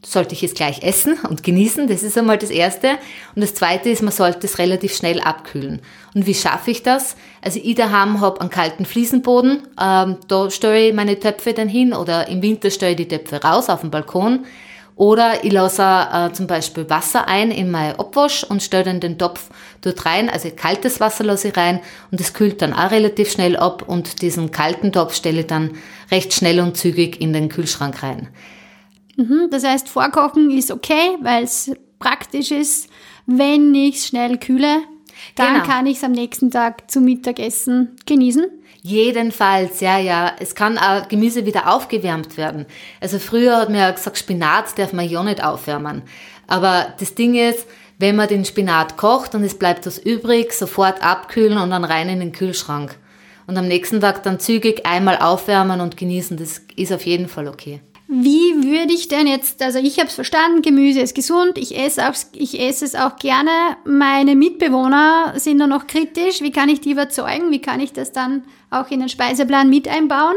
sollte 0.05 0.33
ich 0.33 0.43
es 0.43 0.53
gleich 0.53 0.81
essen 0.81 1.17
und 1.29 1.43
genießen. 1.43 1.87
Das 1.87 2.03
ist 2.03 2.17
einmal 2.17 2.37
das 2.37 2.51
Erste. 2.51 2.91
Und 3.35 3.41
das 3.41 3.53
Zweite 3.53 3.89
ist, 3.89 4.01
man 4.01 4.13
sollte 4.13 4.47
es 4.47 4.57
relativ 4.57 4.95
schnell 4.95 5.19
abkühlen. 5.19 5.81
Und 6.15 6.25
wie 6.25 6.33
schaffe 6.33 6.71
ich 6.71 6.83
das? 6.83 7.15
Also 7.41 7.59
ich 7.61 7.75
daheim 7.75 8.21
habe 8.21 8.39
einen 8.39 8.49
kalten 8.49 8.85
Fliesenboden. 8.85 9.67
Ähm, 9.79 10.17
da 10.27 10.49
stelle 10.49 10.87
ich 10.87 10.93
meine 10.93 11.19
Töpfe 11.19 11.53
dann 11.53 11.67
hin 11.67 11.93
oder 11.93 12.27
im 12.29 12.41
Winter 12.41 12.71
stelle 12.71 12.91
ich 12.91 12.97
die 12.97 13.07
Töpfe 13.07 13.41
raus 13.43 13.69
auf 13.69 13.81
den 13.81 13.91
Balkon. 13.91 14.45
Oder 14.95 15.45
ich 15.45 15.51
lasse 15.53 15.81
äh, 15.81 16.33
zum 16.33 16.47
Beispiel 16.47 16.89
Wasser 16.89 17.27
ein 17.27 17.51
in 17.51 17.71
mein 17.71 17.97
Abwasch 17.97 18.43
und 18.43 18.61
stelle 18.61 18.83
dann 18.83 18.99
den 18.99 19.17
Topf 19.17 19.49
dort 19.81 20.05
rein. 20.05 20.29
Also 20.29 20.49
kaltes 20.53 20.99
Wasser 20.99 21.23
lasse 21.23 21.49
ich 21.49 21.57
rein 21.57 21.79
und 22.11 22.19
das 22.19 22.33
kühlt 22.33 22.61
dann 22.61 22.73
auch 22.73 22.91
relativ 22.91 23.31
schnell 23.31 23.55
ab 23.55 23.83
und 23.87 24.21
diesen 24.21 24.51
kalten 24.51 24.91
Topf 24.91 25.13
stelle 25.13 25.41
ich 25.41 25.47
dann 25.47 25.71
recht 26.11 26.33
schnell 26.33 26.59
und 26.59 26.75
zügig 26.75 27.21
in 27.21 27.31
den 27.31 27.47
Kühlschrank 27.47 28.03
rein. 28.03 28.27
Mhm, 29.19 29.49
das 29.51 29.65
heißt, 29.65 29.89
vorkochen 29.89 30.49
ist 30.49 30.71
okay, 30.71 31.17
weil 31.21 31.43
es 31.43 31.71
praktisch 31.99 32.51
ist. 32.51 32.89
Wenn 33.25 33.75
ich 33.75 33.97
es 33.97 34.07
schnell 34.07 34.37
kühle, 34.37 34.81
dann 35.35 35.55
genau. 35.55 35.65
kann 35.65 35.85
ich 35.87 35.97
es 35.97 36.03
am 36.05 36.13
nächsten 36.13 36.49
Tag 36.51 36.89
zum 36.89 37.03
Mittagessen 37.03 37.97
genießen. 38.05 38.45
Jedenfalls, 38.81 39.81
ja, 39.81 39.99
ja. 39.99 40.31
Es 40.39 40.55
kann 40.55 40.77
auch 40.77 41.09
Gemüse 41.09 41.45
wieder 41.45 41.71
aufgewärmt 41.71 42.37
werden. 42.37 42.65
Also 43.01 43.19
früher 43.19 43.57
hat 43.57 43.69
man 43.69 43.79
ja 43.79 43.91
gesagt, 43.91 44.17
Spinat 44.17 44.79
darf 44.79 44.93
man 44.93 45.07
ja 45.07 45.21
nicht 45.21 45.43
aufwärmen. 45.43 46.03
Aber 46.47 46.93
das 46.97 47.13
Ding 47.13 47.35
ist, 47.35 47.67
wenn 47.97 48.15
man 48.15 48.29
den 48.29 48.45
Spinat 48.45 48.95
kocht 48.95 49.35
und 49.35 49.43
es 49.43 49.59
bleibt 49.59 49.85
was 49.85 49.97
übrig, 49.97 50.53
sofort 50.53 51.03
abkühlen 51.03 51.57
und 51.57 51.71
dann 51.71 51.83
rein 51.83 52.07
in 52.07 52.21
den 52.21 52.31
Kühlschrank. 52.31 52.95
Und 53.47 53.57
am 53.57 53.67
nächsten 53.67 53.99
Tag 53.99 54.23
dann 54.23 54.39
zügig 54.39 54.85
einmal 54.85 55.17
aufwärmen 55.17 55.81
und 55.81 55.97
genießen. 55.97 56.37
Das 56.37 56.61
ist 56.77 56.93
auf 56.93 57.05
jeden 57.05 57.27
Fall 57.27 57.49
okay. 57.49 57.81
Wie 58.11 58.63
würde 58.63 58.91
ich 58.91 59.07
denn 59.07 59.27
jetzt, 59.27 59.61
also 59.61 59.77
ich 59.77 59.99
habe 59.99 60.07
es 60.07 60.15
verstanden, 60.15 60.63
Gemüse 60.63 60.99
ist 60.99 61.13
gesund, 61.13 61.59
ich 61.59 61.77
esse, 61.77 62.09
auch, 62.09 62.15
ich 62.33 62.59
esse 62.59 62.83
es 62.83 62.95
auch 62.95 63.17
gerne. 63.17 63.51
Meine 63.85 64.35
Mitbewohner 64.35 65.33
sind 65.35 65.59
da 65.59 65.67
noch 65.67 65.85
kritisch. 65.85 66.41
Wie 66.41 66.51
kann 66.51 66.69
ich 66.69 66.81
die 66.81 66.89
überzeugen? 66.89 67.51
Wie 67.51 67.61
kann 67.61 67.79
ich 67.79 67.93
das 67.93 68.11
dann 68.11 68.45
auch 68.71 68.89
in 68.89 69.01
den 69.01 69.09
Speiseplan 69.09 69.69
mit 69.69 69.87
einbauen? 69.87 70.33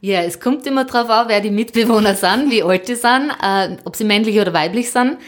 Ja, 0.00 0.22
es 0.22 0.40
kommt 0.40 0.66
immer 0.66 0.84
darauf 0.84 1.08
an, 1.10 1.28
wer 1.28 1.40
die 1.40 1.52
Mitbewohner 1.52 2.16
sind, 2.16 2.50
wie 2.50 2.64
alt 2.64 2.88
die 2.88 2.96
sind, 2.96 3.30
äh, 3.40 3.76
ob 3.84 3.94
sie 3.94 4.02
männlich 4.02 4.40
oder 4.40 4.52
weiblich 4.52 4.90
sind. 4.90 5.18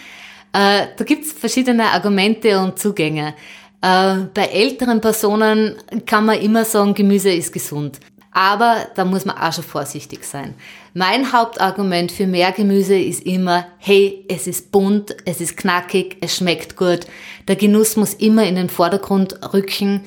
Äh, 0.52 0.86
da 0.96 1.04
gibt's 1.04 1.30
verschiedene 1.30 1.84
Argumente 1.84 2.58
und 2.58 2.76
Zugänge. 2.80 3.36
Äh, 3.82 4.16
bei 4.34 4.46
älteren 4.46 5.00
Personen 5.00 5.76
kann 6.06 6.26
man 6.26 6.40
immer 6.40 6.64
sagen, 6.64 6.92
Gemüse 6.92 7.30
ist 7.30 7.52
gesund. 7.52 8.00
Aber 8.36 8.88
da 8.94 9.06
muss 9.06 9.24
man 9.24 9.38
auch 9.38 9.50
schon 9.54 9.64
vorsichtig 9.64 10.22
sein. 10.24 10.52
Mein 10.92 11.32
Hauptargument 11.32 12.12
für 12.12 12.26
mehr 12.26 12.52
Gemüse 12.52 12.94
ist 12.94 13.24
immer, 13.24 13.66
hey, 13.78 14.26
es 14.28 14.46
ist 14.46 14.72
bunt, 14.72 15.16
es 15.24 15.40
ist 15.40 15.56
knackig, 15.56 16.18
es 16.20 16.36
schmeckt 16.36 16.76
gut. 16.76 17.06
Der 17.48 17.56
Genuss 17.56 17.96
muss 17.96 18.12
immer 18.12 18.44
in 18.44 18.56
den 18.56 18.68
Vordergrund 18.68 19.54
rücken. 19.54 20.02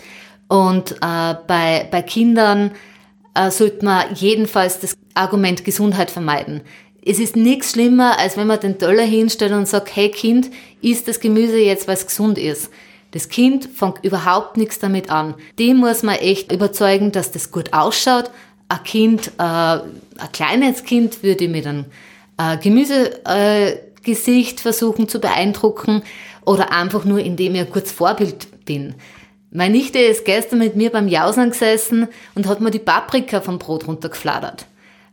Und 0.48 0.92
äh, 1.02 1.36
bei, 1.48 1.88
bei 1.90 2.04
Kindern 2.04 2.70
äh, 3.34 3.50
sollte 3.50 3.84
man 3.84 4.14
jedenfalls 4.14 4.80
das 4.80 4.94
Argument 5.16 5.66
Gesundheit 5.66 6.12
vermeiden. 6.12 6.62
es 7.04 7.18
ist 7.18 7.36
nichts 7.36 7.72
schlimmer, 7.72 8.20
als 8.20 8.38
wenn 8.38 8.46
man 8.46 8.60
den 8.60 8.78
Teller 8.78 9.06
hinstellt 9.06 9.54
und 9.54 9.68
sagt, 9.68 9.96
hey 9.96 10.12
Kind, 10.12 10.52
isst 10.84 11.08
das 11.08 11.20
Gemüse 11.20 11.58
jetzt, 11.58 11.88
weil 11.88 11.96
es 11.96 12.06
gesund 12.06 12.38
ist. 12.38 12.70
Das 13.12 13.30
Kind 13.30 13.66
fängt 13.66 14.04
überhaupt 14.04 14.58
nichts 14.58 14.80
damit 14.80 15.10
an. 15.10 15.34
Dem 15.58 15.78
muss 15.78 16.04
man 16.04 16.16
echt 16.16 16.52
überzeugen, 16.52 17.12
dass 17.12 17.32
das 17.32 17.52
gut 17.52 17.74
ausschaut. 17.74 18.30
Ein 18.68 18.84
Kind, 18.84 19.32
äh, 19.40 19.42
ein 19.42 20.32
kleines 20.32 20.84
Kind 20.84 21.24
würde 21.24 21.48
mit 21.48 21.66
einem 21.66 21.86
äh, 22.38 22.58
Gemüsegesicht 22.58 24.60
äh, 24.60 24.62
versuchen 24.62 25.10
zu 25.10 25.20
beeindrucken 25.20 26.04
oder 26.46 26.72
einfach 26.72 27.04
nur, 27.04 27.20
indem 27.20 27.56
ich 27.56 27.62
ein 27.62 27.72
kurz 27.72 27.92
Vorbild 27.92 28.66
bin. 28.66 28.94
Meine 29.52 29.76
Nichte 29.76 29.98
ist 29.98 30.26
gestern 30.26 30.60
mit 30.60 30.76
mir 30.76 30.92
beim 30.92 31.08
Jausen 31.08 31.50
gesessen 31.50 32.08
und 32.36 32.48
hat 32.48 32.62
mir 32.62 32.70
die 32.70 32.78
Paprika 32.78 33.42
vom 33.42 33.58
Brot 33.58 33.88
runtergefladert. 33.88 34.68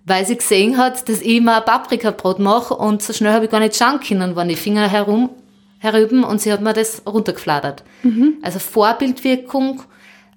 Weil 0.05 0.27
sie 0.27 0.37
gesehen 0.37 0.77
hat, 0.77 1.09
dass 1.09 1.23
ich 1.23 1.37
immer 1.37 1.63
Paprikabrot 1.63 2.39
mache 2.39 2.75
und 2.75 3.03
so 3.03 3.15
schnell 3.15 3.33
habe 3.33 3.47
ich 3.47 3.51
gar 3.51 3.61
nicht 3.61 3.75
schauen 3.75 4.01
können, 4.01 4.37
waren 4.37 4.49
die 4.49 4.57
Finger 4.57 4.89
herum 4.89 5.31
herüben 5.79 6.25
und 6.25 6.41
sie 6.41 6.53
hat 6.53 6.61
mir 6.61 6.73
das 6.73 7.03
runtergefladert. 7.07 7.85
Mhm. 8.03 8.35
Also 8.43 8.59
Vorbildwirkung, 8.59 9.83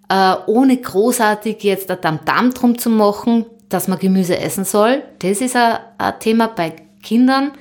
äh, 0.09 0.35
ohne 0.47 0.77
großartig 0.77 1.63
jetzt 1.63 1.89
ein 1.91 2.01
Tamtam 2.01 2.53
drum 2.53 2.77
zu 2.77 2.89
machen, 2.89 3.45
dass 3.69 3.87
man 3.87 3.99
Gemüse 3.99 4.39
essen 4.39 4.65
soll. 4.65 5.03
Das 5.19 5.41
ist 5.41 5.55
ein, 5.55 5.77
ein 5.97 6.19
Thema 6.19 6.47
bei 6.47 6.75
Kindern 7.03 7.51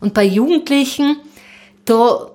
und 0.00 0.14
bei 0.14 0.24
Jugendlichen. 0.24 1.16
Da 1.84 2.30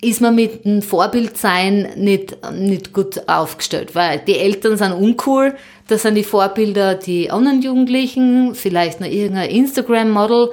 ist 0.00 0.20
man 0.20 0.34
mit 0.34 0.64
dem 0.64 0.82
Vorbildsein 0.82 1.90
nicht, 1.96 2.36
nicht 2.52 2.92
gut 2.92 3.28
aufgestellt, 3.28 3.94
weil 3.94 4.20
die 4.20 4.36
Eltern 4.36 4.76
sind 4.76 4.92
uncool, 4.92 5.56
das 5.88 6.02
sind 6.02 6.14
die 6.14 6.24
Vorbilder 6.24 6.94
die 6.94 7.30
anderen 7.30 7.62
Jugendlichen, 7.62 8.54
vielleicht 8.54 9.00
noch 9.00 9.08
irgendein 9.08 9.50
Instagram-Model 9.50 10.50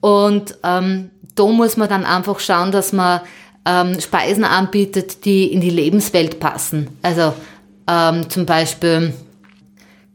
und 0.00 0.56
ähm, 0.64 1.10
da 1.40 1.46
muss 1.46 1.78
man 1.78 1.88
dann 1.88 2.04
einfach 2.04 2.38
schauen, 2.38 2.70
dass 2.70 2.92
man 2.92 3.20
ähm, 3.64 3.98
Speisen 3.98 4.44
anbietet, 4.44 5.24
die 5.24 5.52
in 5.52 5.60
die 5.60 5.70
Lebenswelt 5.70 6.38
passen. 6.38 6.88
Also 7.02 7.32
ähm, 7.88 8.28
zum 8.28 8.44
Beispiel 8.44 9.14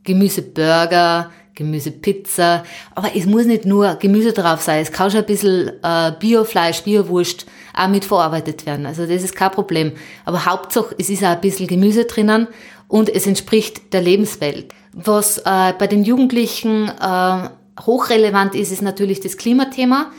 Gemüseburger, 0.03 1.31
Gemüsepizza. 1.55 2.63
Aber 2.93 3.15
es 3.15 3.25
muss 3.25 3.45
nicht 3.45 3.65
nur 3.65 3.95
Gemüse 3.95 4.33
drauf 4.33 4.61
sein. 4.61 4.81
Es 4.81 4.91
kann 4.91 5.09
schon 5.09 5.21
ein 5.21 5.25
bisschen 5.25 5.71
äh, 5.81 6.11
Biofleisch, 6.19 6.83
Biowurst 6.83 7.47
auch 7.73 7.87
mit 7.87 8.05
verarbeitet 8.05 8.67
werden. 8.67 8.85
Also 8.85 9.07
das 9.07 9.23
ist 9.23 9.35
kein 9.35 9.51
Problem. 9.51 9.93
Aber 10.25 10.45
Hauptsache, 10.45 10.93
es 10.99 11.09
ist 11.09 11.23
auch 11.23 11.29
ein 11.29 11.41
bisschen 11.41 11.67
Gemüse 11.67 12.05
drinnen 12.05 12.47
und 12.87 13.09
es 13.09 13.25
entspricht 13.25 13.93
der 13.93 14.01
Lebenswelt. 14.01 14.73
Was 14.93 15.39
äh, 15.39 15.73
bei 15.77 15.87
den 15.87 16.03
Jugendlichen 16.03 16.87
äh, 16.87 17.49
hochrelevant 17.81 18.53
ist, 18.53 18.71
ist 18.71 18.83
natürlich 18.83 19.21
das 19.21 19.37
Klimathema. 19.37 20.11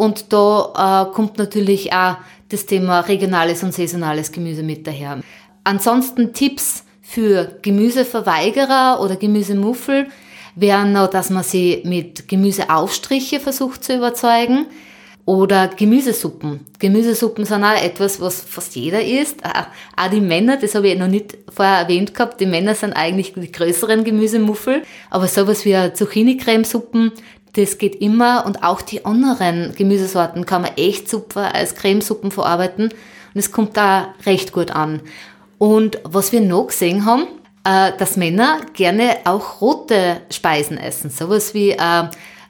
Und 0.00 0.32
da 0.32 1.10
äh, 1.10 1.12
kommt 1.14 1.36
natürlich 1.36 1.92
auch 1.92 2.16
das 2.48 2.64
Thema 2.64 3.00
regionales 3.00 3.62
und 3.62 3.74
saisonales 3.74 4.32
Gemüse 4.32 4.62
mit 4.62 4.86
daher. 4.86 5.20
Ansonsten 5.62 6.32
Tipps 6.32 6.84
für 7.02 7.58
Gemüseverweigerer 7.60 9.02
oder 9.02 9.16
Gemüsemuffel 9.16 10.06
wären 10.54 10.94
noch, 10.94 11.08
dass 11.08 11.28
man 11.28 11.42
sie 11.42 11.82
mit 11.84 12.28
Gemüseaufstriche 12.28 13.40
versucht 13.40 13.84
zu 13.84 13.94
überzeugen 13.94 14.68
oder 15.26 15.68
Gemüsesuppen. 15.68 16.60
Gemüsesuppen 16.78 17.44
sind 17.44 17.62
auch 17.62 17.80
etwas, 17.80 18.22
was 18.22 18.40
fast 18.40 18.74
jeder 18.76 19.04
isst. 19.04 19.44
Auch 19.44 20.08
die 20.10 20.22
Männer, 20.22 20.56
das 20.56 20.74
habe 20.74 20.88
ich 20.88 20.98
noch 20.98 21.08
nicht 21.08 21.36
vorher 21.54 21.80
erwähnt 21.80 22.14
gehabt, 22.14 22.40
die 22.40 22.46
Männer 22.46 22.74
sind 22.74 22.94
eigentlich 22.94 23.34
die 23.34 23.52
größeren 23.52 24.02
Gemüsemuffel, 24.02 24.82
aber 25.10 25.28
sowas 25.28 25.66
wie 25.66 25.74
Zucchini-Cremesuppen, 25.92 27.12
das 27.54 27.78
geht 27.78 27.96
immer 27.96 28.44
und 28.46 28.62
auch 28.62 28.82
die 28.82 29.04
anderen 29.04 29.74
Gemüsesorten 29.74 30.46
kann 30.46 30.62
man 30.62 30.76
echt 30.76 31.08
super 31.08 31.54
als 31.54 31.74
Cremesuppen 31.74 32.30
verarbeiten 32.30 32.84
und 32.84 33.38
es 33.38 33.50
kommt 33.50 33.76
da 33.76 34.14
recht 34.26 34.52
gut 34.52 34.70
an. 34.70 35.00
Und 35.58 35.98
was 36.04 36.32
wir 36.32 36.40
noch 36.40 36.68
gesehen 36.68 37.04
haben, 37.04 37.26
äh, 37.64 37.92
dass 37.98 38.16
Männer 38.16 38.60
gerne 38.72 39.18
auch 39.24 39.60
rote 39.60 40.22
Speisen 40.30 40.78
essen. 40.78 41.10
Sowas 41.10 41.52
wie 41.54 41.70
äh, 41.70 42.02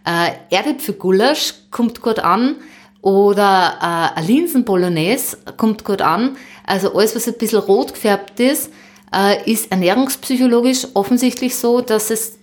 äh, 0.04 0.32
Erdäpfelgulasch 0.50 1.54
kommt 1.70 2.00
gut 2.00 2.18
an 2.18 2.56
oder 3.02 4.14
äh, 4.16 4.22
Linsenbolognese 4.22 5.38
kommt 5.56 5.84
gut 5.84 6.02
an. 6.02 6.36
Also 6.66 6.94
alles, 6.94 7.16
was 7.16 7.26
ein 7.26 7.38
bisschen 7.38 7.60
rot 7.60 7.94
gefärbt 7.94 8.38
ist, 8.38 8.70
äh, 9.14 9.50
ist 9.50 9.72
ernährungspsychologisch 9.72 10.86
offensichtlich 10.94 11.56
so, 11.56 11.80
dass 11.80 12.10
es 12.10 12.38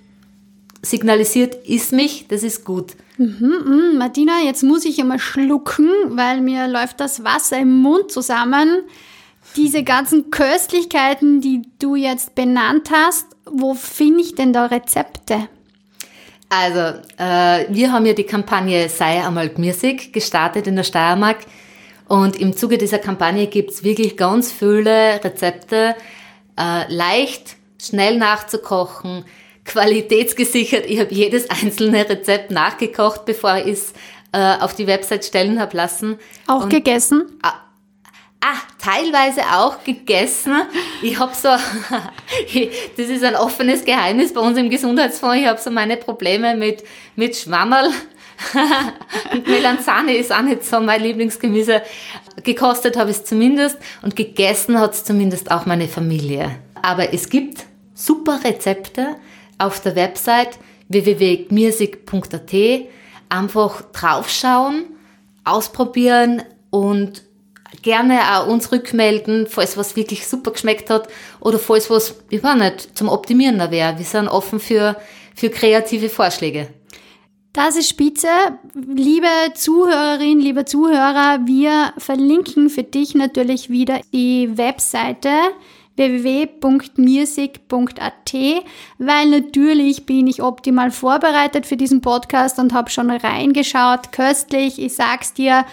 signalisiert, 0.81 1.55
isst 1.67 1.91
mich, 1.91 2.27
das 2.27 2.43
ist 2.43 2.65
gut. 2.65 2.93
Mhm, 3.17 3.63
mh, 3.65 3.97
Martina, 3.97 4.41
jetzt 4.45 4.63
muss 4.63 4.85
ich 4.85 4.99
einmal 4.99 5.19
schlucken, 5.19 5.89
weil 6.09 6.41
mir 6.41 6.67
läuft 6.67 6.99
das 6.99 7.23
Wasser 7.23 7.59
im 7.59 7.81
Mund 7.81 8.11
zusammen. 8.11 8.83
Diese 9.55 9.83
ganzen 9.83 10.29
Köstlichkeiten, 10.29 11.41
die 11.41 11.63
du 11.79 11.95
jetzt 11.95 12.35
benannt 12.35 12.91
hast, 12.91 13.25
wo 13.45 13.73
finde 13.73 14.21
ich 14.21 14.35
denn 14.35 14.53
da 14.53 14.67
Rezepte? 14.67 15.47
Also, 16.49 16.99
äh, 17.17 17.65
wir 17.69 17.91
haben 17.91 18.05
ja 18.05 18.13
die 18.13 18.23
Kampagne 18.23 18.87
Sei 18.87 19.25
einmal 19.25 19.49
gmürsig 19.49 20.13
gestartet 20.13 20.67
in 20.67 20.75
der 20.75 20.83
Steiermark. 20.83 21.37
Und 22.07 22.37
im 22.37 22.55
Zuge 22.55 22.77
dieser 22.77 22.99
Kampagne 22.99 23.47
gibt's 23.47 23.83
wirklich 23.83 24.15
ganz 24.15 24.51
viele 24.51 25.21
Rezepte, 25.23 25.95
äh, 26.57 26.93
leicht, 26.93 27.57
schnell 27.81 28.17
nachzukochen, 28.17 29.25
qualitätsgesichert. 29.67 30.85
Ich 30.87 30.99
habe 30.99 31.13
jedes 31.13 31.49
einzelne 31.49 32.09
Rezept 32.09 32.49
nachgekocht, 32.49 33.25
bevor 33.25 33.57
ich 33.57 33.73
es 33.73 33.93
äh, 34.31 34.55
auf 34.59 34.75
die 34.75 34.87
Website 34.87 35.25
stellen 35.25 35.59
habe 35.59 35.77
lassen. 35.77 36.17
Auch 36.47 36.63
Und, 36.63 36.69
gegessen? 36.69 37.25
Ah, 37.43 37.53
ah, 38.41 38.57
teilweise 38.81 39.41
auch 39.53 39.83
gegessen. 39.83 40.53
Ich 41.01 41.19
habe 41.19 41.33
so, 41.35 41.49
das 42.97 43.07
ist 43.07 43.23
ein 43.23 43.35
offenes 43.35 43.85
Geheimnis 43.85 44.33
bei 44.33 44.41
uns 44.41 44.57
im 44.57 44.69
Gesundheitsfonds, 44.69 45.37
ich 45.37 45.47
habe 45.47 45.59
so 45.59 45.69
meine 45.69 45.97
Probleme 45.97 46.55
mit, 46.55 46.83
mit 47.15 47.35
Schwammerl. 47.35 47.91
und 49.33 49.47
Melanzane 49.47 50.15
ist 50.15 50.31
auch 50.31 50.43
nicht 50.43 50.63
so 50.63 50.79
mein 50.79 51.01
Lieblingsgemüse. 51.01 51.81
Gekostet 52.43 52.95
habe 52.95 53.09
ich 53.09 53.17
es 53.17 53.23
zumindest 53.25 53.79
und 54.03 54.15
gegessen 54.15 54.79
hat 54.79 54.93
es 54.93 55.03
zumindest 55.03 55.49
auch 55.49 55.65
meine 55.65 55.87
Familie. 55.87 56.51
Aber 56.83 57.13
es 57.13 57.29
gibt 57.29 57.65
super 57.95 58.39
Rezepte, 58.43 59.15
auf 59.57 59.79
der 59.81 59.95
Website 59.95 60.59
www.music.at 60.89 62.53
einfach 63.29 63.81
draufschauen, 63.91 64.85
ausprobieren 65.43 66.43
und 66.69 67.23
gerne 67.81 68.19
auch 68.33 68.47
uns 68.47 68.71
rückmelden, 68.71 69.47
falls 69.47 69.77
was 69.77 69.95
wirklich 69.95 70.27
super 70.27 70.51
geschmeckt 70.51 70.89
hat 70.89 71.07
oder 71.39 71.59
falls 71.59 71.89
was, 71.89 72.15
ich 72.29 72.43
weiß 72.43 72.57
nicht, 72.57 72.97
zum 72.97 73.09
Optimieren 73.09 73.59
da 73.59 73.71
wäre. 73.71 73.97
Wir 73.97 74.05
sind 74.05 74.27
offen 74.27 74.59
für, 74.59 74.95
für 75.35 75.49
kreative 75.49 76.09
Vorschläge. 76.09 76.69
Das 77.53 77.75
ist 77.75 77.89
spitze. 77.89 78.27
Liebe 78.75 79.27
Zuhörerin, 79.55 80.39
liebe 80.39 80.65
Zuhörer, 80.65 81.39
wir 81.45 81.91
verlinken 81.97 82.69
für 82.69 82.83
dich 82.83 83.15
natürlich 83.15 83.69
wieder 83.69 83.99
die 84.13 84.55
Webseite 84.57 85.31
www.music.at, 85.97 87.03
weil 88.97 89.29
natürlich 89.29 90.05
bin 90.05 90.27
ich 90.27 90.41
optimal 90.41 90.91
vorbereitet 90.91 91.65
für 91.65 91.75
diesen 91.75 91.99
Podcast 92.01 92.59
und 92.59 92.73
habe 92.73 92.89
schon 92.89 93.09
reingeschaut. 93.09 94.13
Köstlich, 94.13 94.81
ich 94.81 94.95
sag's 94.95 95.33
dir, 95.33 95.65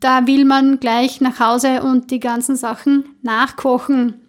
da 0.00 0.26
will 0.26 0.44
man 0.44 0.80
gleich 0.80 1.22
nach 1.22 1.40
Hause 1.40 1.82
und 1.82 2.10
die 2.10 2.20
ganzen 2.20 2.56
Sachen 2.56 3.16
nachkochen. 3.22 4.20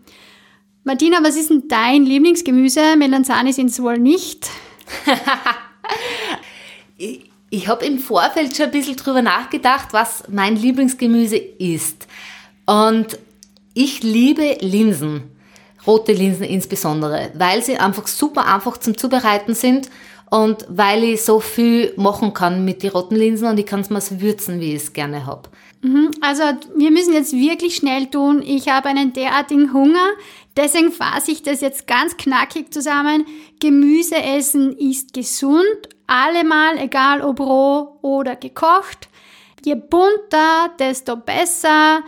Martina, 0.84 1.18
was 1.24 1.36
ist 1.36 1.50
denn 1.50 1.68
dein 1.68 2.06
Lieblingsgemüse? 2.06 2.96
Melanzani 2.96 3.52
sind 3.52 3.72
es 3.72 3.82
wohl 3.82 3.98
nicht. 3.98 4.48
ich 6.98 7.32
ich 7.56 7.68
habe 7.68 7.86
im 7.86 8.00
Vorfeld 8.00 8.56
schon 8.56 8.66
ein 8.66 8.72
bisschen 8.72 8.98
drüber 8.98 9.22
nachgedacht, 9.22 9.90
was 9.92 10.24
mein 10.30 10.58
Lieblingsgemüse 10.58 11.38
ist. 11.38 12.08
Und 12.66 13.18
ich 13.76 14.02
liebe 14.02 14.58
Linsen, 14.62 15.24
rote 15.86 16.14
Linsen 16.14 16.46
insbesondere, 16.46 17.32
weil 17.36 17.62
sie 17.62 17.78
einfach 17.78 18.08
super 18.08 18.48
einfach 18.48 18.78
zum 18.78 18.98
Zubereiten 18.98 19.54
sind 19.54 19.90
und 20.32 20.66
weil 20.70 21.04
ich 21.04 21.24
so 21.24 21.40
viel 21.40 21.94
machen 21.98 22.34
kann 22.34 22.66
mit 22.66 22.82
den 22.82 22.92
roten 22.92 23.16
Linsen 23.16 23.48
und 23.48 23.60
ich 23.60 23.66
kann 23.66 23.82
es 23.82 23.92
mal 23.92 24.02
so 24.02 24.20
würzen, 24.22 24.60
wie 24.60 24.74
ich 24.74 24.84
es 24.84 24.94
gerne 24.94 25.26
habe. 25.26 25.50
Mhm, 25.82 26.10
also 26.22 26.42
wir 26.76 26.90
müssen 26.90 27.14
jetzt 27.14 27.34
wirklich 27.34 27.76
schnell 27.76 28.08
tun. 28.08 28.42
Ich 28.44 28.70
habe 28.70 28.90
einen 28.90 29.14
derartigen 29.14 29.72
Hunger. 29.72 30.08
Deswegen 30.58 30.92
fasse 30.92 31.32
ich 31.32 31.44
das 31.44 31.62
jetzt 31.62 31.86
ganz 31.86 32.18
knackig 32.18 32.74
zusammen. 32.74 33.26
Gemüse 33.60 34.16
essen 34.16 34.76
ist 34.78 35.14
gesund. 35.14 35.90
Allemal, 36.08 36.80
egal 36.80 37.22
ob 37.22 37.40
roh 37.40 38.00
oder 38.02 38.36
gekocht. 38.36 39.10
Je 39.64 39.76
bunter, 39.76 40.72
desto 40.80 41.18
besser. 41.18 42.02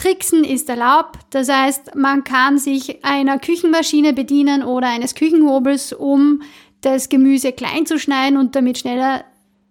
Tricksen 0.00 0.44
ist 0.44 0.70
erlaubt, 0.70 1.18
das 1.28 1.50
heißt, 1.50 1.94
man 1.94 2.24
kann 2.24 2.56
sich 2.56 3.04
einer 3.04 3.38
Küchenmaschine 3.38 4.14
bedienen 4.14 4.62
oder 4.62 4.88
eines 4.88 5.14
Küchenhobels, 5.14 5.92
um 5.92 6.40
das 6.80 7.10
Gemüse 7.10 7.52
klein 7.52 7.84
zu 7.84 7.98
schneiden 7.98 8.38
und 8.38 8.56
damit 8.56 8.78
schneller 8.78 9.24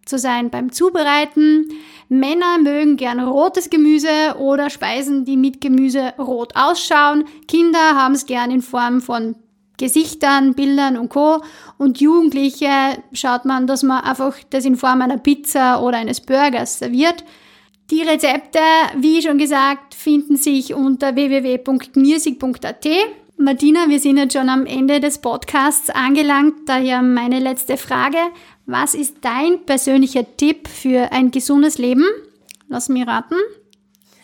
zu 0.06 0.20
sein 0.20 0.52
beim 0.52 0.72
Zubereiten. 0.72 1.70
Männer 2.10 2.60
mögen 2.60 2.96
gern 2.96 3.20
rotes 3.20 3.72
Gemüse 3.72 4.36
oder 4.38 4.70
Speisen, 4.70 5.26
die 5.26 5.36
mit 5.36 5.62
Gemüse 5.62 6.13
rot 6.20 6.56
ausschauen. 6.56 7.24
Kinder 7.48 7.96
haben 7.96 8.13
es 8.13 8.28
gern 8.28 8.52
in 8.52 8.62
Form 8.62 9.02
von 9.02 9.36
Gesichtern, 9.78 10.54
Bildern 10.54 10.98
und 10.98 11.10
Co. 11.10 11.42
Und 11.80 12.02
Jugendliche 12.02 12.70
schaut 13.13 13.46
man, 13.46 13.65
dass 13.65 13.82
man 13.82 14.04
einfach 14.04 14.36
das 14.52 14.65
in 14.65 14.76
Form 14.76 15.02
einer 15.02 15.18
Pizza 15.18 15.82
oder 15.82 15.98
eines 15.98 16.22
Burgers 16.22 16.78
serviert. 16.78 17.24
Die 17.91 18.04
Rezepte, 18.04 18.60
wie 18.97 19.19
schon 19.19 19.39
gesagt, 19.39 19.95
finden 19.95 20.38
sich 20.38 20.75
unter 20.75 21.15
www.music.at. 21.15 22.86
Martina, 23.38 23.89
wir 23.89 23.99
sind 23.99 24.17
jetzt 24.17 24.34
schon 24.34 24.47
am 24.47 24.67
Ende 24.67 24.99
des 24.99 25.17
Podcasts 25.17 25.89
angelangt, 25.89 26.54
daher 26.67 27.02
meine 27.02 27.39
letzte 27.39 27.78
Frage. 27.78 28.19
Was 28.67 28.93
ist 28.93 29.15
dein 29.21 29.65
persönlicher 29.65 30.23
Tipp 30.38 30.67
für 30.67 31.12
ein 31.12 31.32
gesundes 31.32 31.80
Leben? 31.80 32.06
Lass 32.67 32.89
mich 32.89 33.08
raten. 33.08 33.38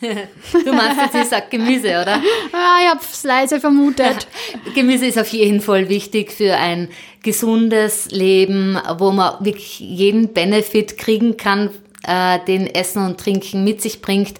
du 0.00 0.72
meinst 0.72 1.00
jetzt, 1.00 1.14
ich 1.16 1.24
sag 1.24 1.50
Gemüse, 1.50 1.88
oder? 1.88 2.22
Ah, 2.52 2.78
ich 2.82 2.88
hab's 2.88 3.24
leise 3.24 3.58
vermutet. 3.58 4.28
Gemüse 4.76 5.06
ist 5.06 5.18
auf 5.18 5.28
jeden 5.28 5.60
Fall 5.60 5.88
wichtig 5.88 6.30
für 6.30 6.56
ein 6.56 6.88
gesundes 7.22 8.10
Leben, 8.12 8.78
wo 8.98 9.10
man 9.10 9.44
wirklich 9.44 9.80
jeden 9.80 10.32
Benefit 10.32 10.98
kriegen 10.98 11.36
kann, 11.36 11.70
äh, 12.06 12.38
den 12.46 12.66
Essen 12.66 13.04
und 13.04 13.18
Trinken 13.18 13.64
mit 13.64 13.82
sich 13.82 14.00
bringt. 14.00 14.34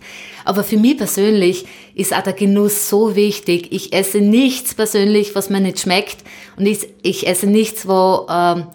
Aber 0.44 0.62
für 0.62 0.76
mich 0.76 0.96
persönlich 0.96 1.66
ist 1.94 2.14
auch 2.14 2.22
der 2.22 2.32
Genuss 2.32 2.88
so 2.88 3.16
wichtig. 3.16 3.68
Ich 3.72 3.92
esse 3.92 4.20
nichts 4.20 4.74
persönlich, 4.74 5.34
was 5.34 5.50
mir 5.50 5.60
nicht 5.60 5.80
schmeckt. 5.80 6.18
Und 6.56 6.66
ich, 6.66 6.86
ich 7.02 7.26
esse 7.26 7.46
nichts, 7.46 7.88
wo, 7.88 8.26
ähm, 8.30 8.68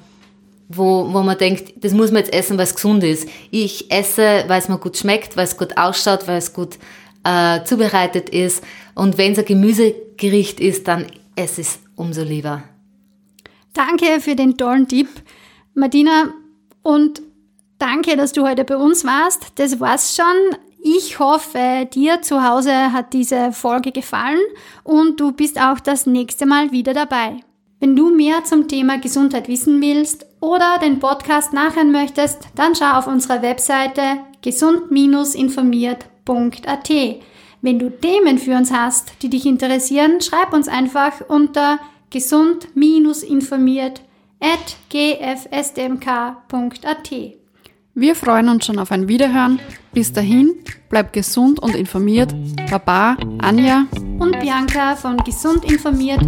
wo, 0.67 1.13
wo 1.13 1.21
man 1.21 1.38
denkt, 1.38 1.73
das 1.84 1.93
muss 1.93 2.12
man 2.12 2.23
jetzt 2.23 2.34
essen, 2.34 2.58
weil 2.58 2.65
es 2.65 2.75
gesund 2.75 3.04
ist. 3.04 3.27
Ich 3.49 3.91
esse, 3.91 4.43
weil 4.47 4.60
es 4.60 4.67
mir 4.67 4.77
gut 4.77 4.97
schmeckt, 4.97 5.38
weil 5.38 5.45
es 5.45 5.58
gut 5.58 5.77
ausschaut, 5.77 6.27
weil 6.27 6.38
es 6.38 6.54
gut 6.54 6.77
äh, 7.23 7.63
zubereitet 7.63 8.30
ist. 8.30 8.63
Und 8.95 9.17
wenn 9.17 9.32
es 9.32 9.39
ein 9.39 9.45
Gemüsegericht 9.45 10.60
ist, 10.60 10.88
dann 10.88 11.08
esse 11.36 11.62
ich 11.62 11.67
es 11.67 11.80
umso 11.95 12.23
lieber. 12.23 12.63
Danke 13.73 14.19
für 14.19 14.36
den 14.36 14.58
tollen 14.58 14.88
Tipp, 14.88 15.08
Martina. 15.73 16.34
Und 16.84 17.21
danke, 17.81 18.15
dass 18.15 18.31
du 18.31 18.47
heute 18.47 18.63
bei 18.63 18.77
uns 18.77 19.03
warst. 19.03 19.47
Das 19.55 19.79
war's 19.79 20.15
schon. 20.15 20.55
Ich 20.83 21.17
hoffe, 21.19 21.87
dir 21.93 22.21
zu 22.21 22.43
Hause 22.43 22.91
hat 22.91 23.13
diese 23.13 23.51
Folge 23.51 23.91
gefallen 23.91 24.39
und 24.83 25.19
du 25.19 25.31
bist 25.31 25.61
auch 25.61 25.79
das 25.79 26.07
nächste 26.07 26.47
Mal 26.47 26.71
wieder 26.71 26.93
dabei. 26.93 27.37
Wenn 27.79 27.95
du 27.95 28.15
mehr 28.15 28.43
zum 28.43 28.67
Thema 28.67 28.99
Gesundheit 28.99 29.47
wissen 29.47 29.81
willst 29.81 30.27
oder 30.39 30.77
den 30.79 30.99
Podcast 30.99 31.53
nachhören 31.53 31.91
möchtest, 31.91 32.47
dann 32.55 32.75
schau 32.75 32.97
auf 32.97 33.07
unserer 33.07 33.41
Webseite 33.41 34.19
gesund-informiert.at. 34.41 36.89
Wenn 37.61 37.79
du 37.79 37.89
Themen 37.91 38.37
für 38.39 38.55
uns 38.55 38.71
hast, 38.71 39.21
die 39.21 39.29
dich 39.29 39.45
interessieren, 39.45 40.21
schreib 40.21 40.53
uns 40.53 40.67
einfach 40.67 41.21
unter 41.27 41.79
gesund-informiert 42.09 44.01
at 44.39 44.77
gfsdmk.at. 44.89 46.41
Wir 47.93 48.15
freuen 48.15 48.47
uns 48.47 48.65
schon 48.65 48.80
auf 48.80 48.89
ein 48.93 49.10
Wiederhören. 49.10 49.60
Bis 49.91 50.13
dahin, 50.13 50.54
bleibt 50.89 51.12
gesund 51.12 51.60
und 51.60 51.75
informiert. 51.75 52.34
Baba, 52.69 53.17
Anja 53.39 53.86
und 54.17 54.39
Bianca 54.39 54.95
von 54.95 55.17
Gesund 55.17 55.69
informiert, 55.69 56.21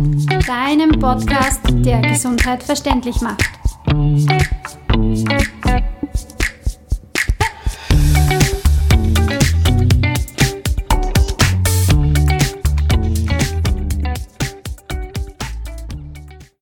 deinem 0.45 0.91
Podcast, 0.99 1.62
der 1.69 2.02
Gesundheit 2.02 2.62
verständlich 2.63 3.21
macht. 3.21 3.43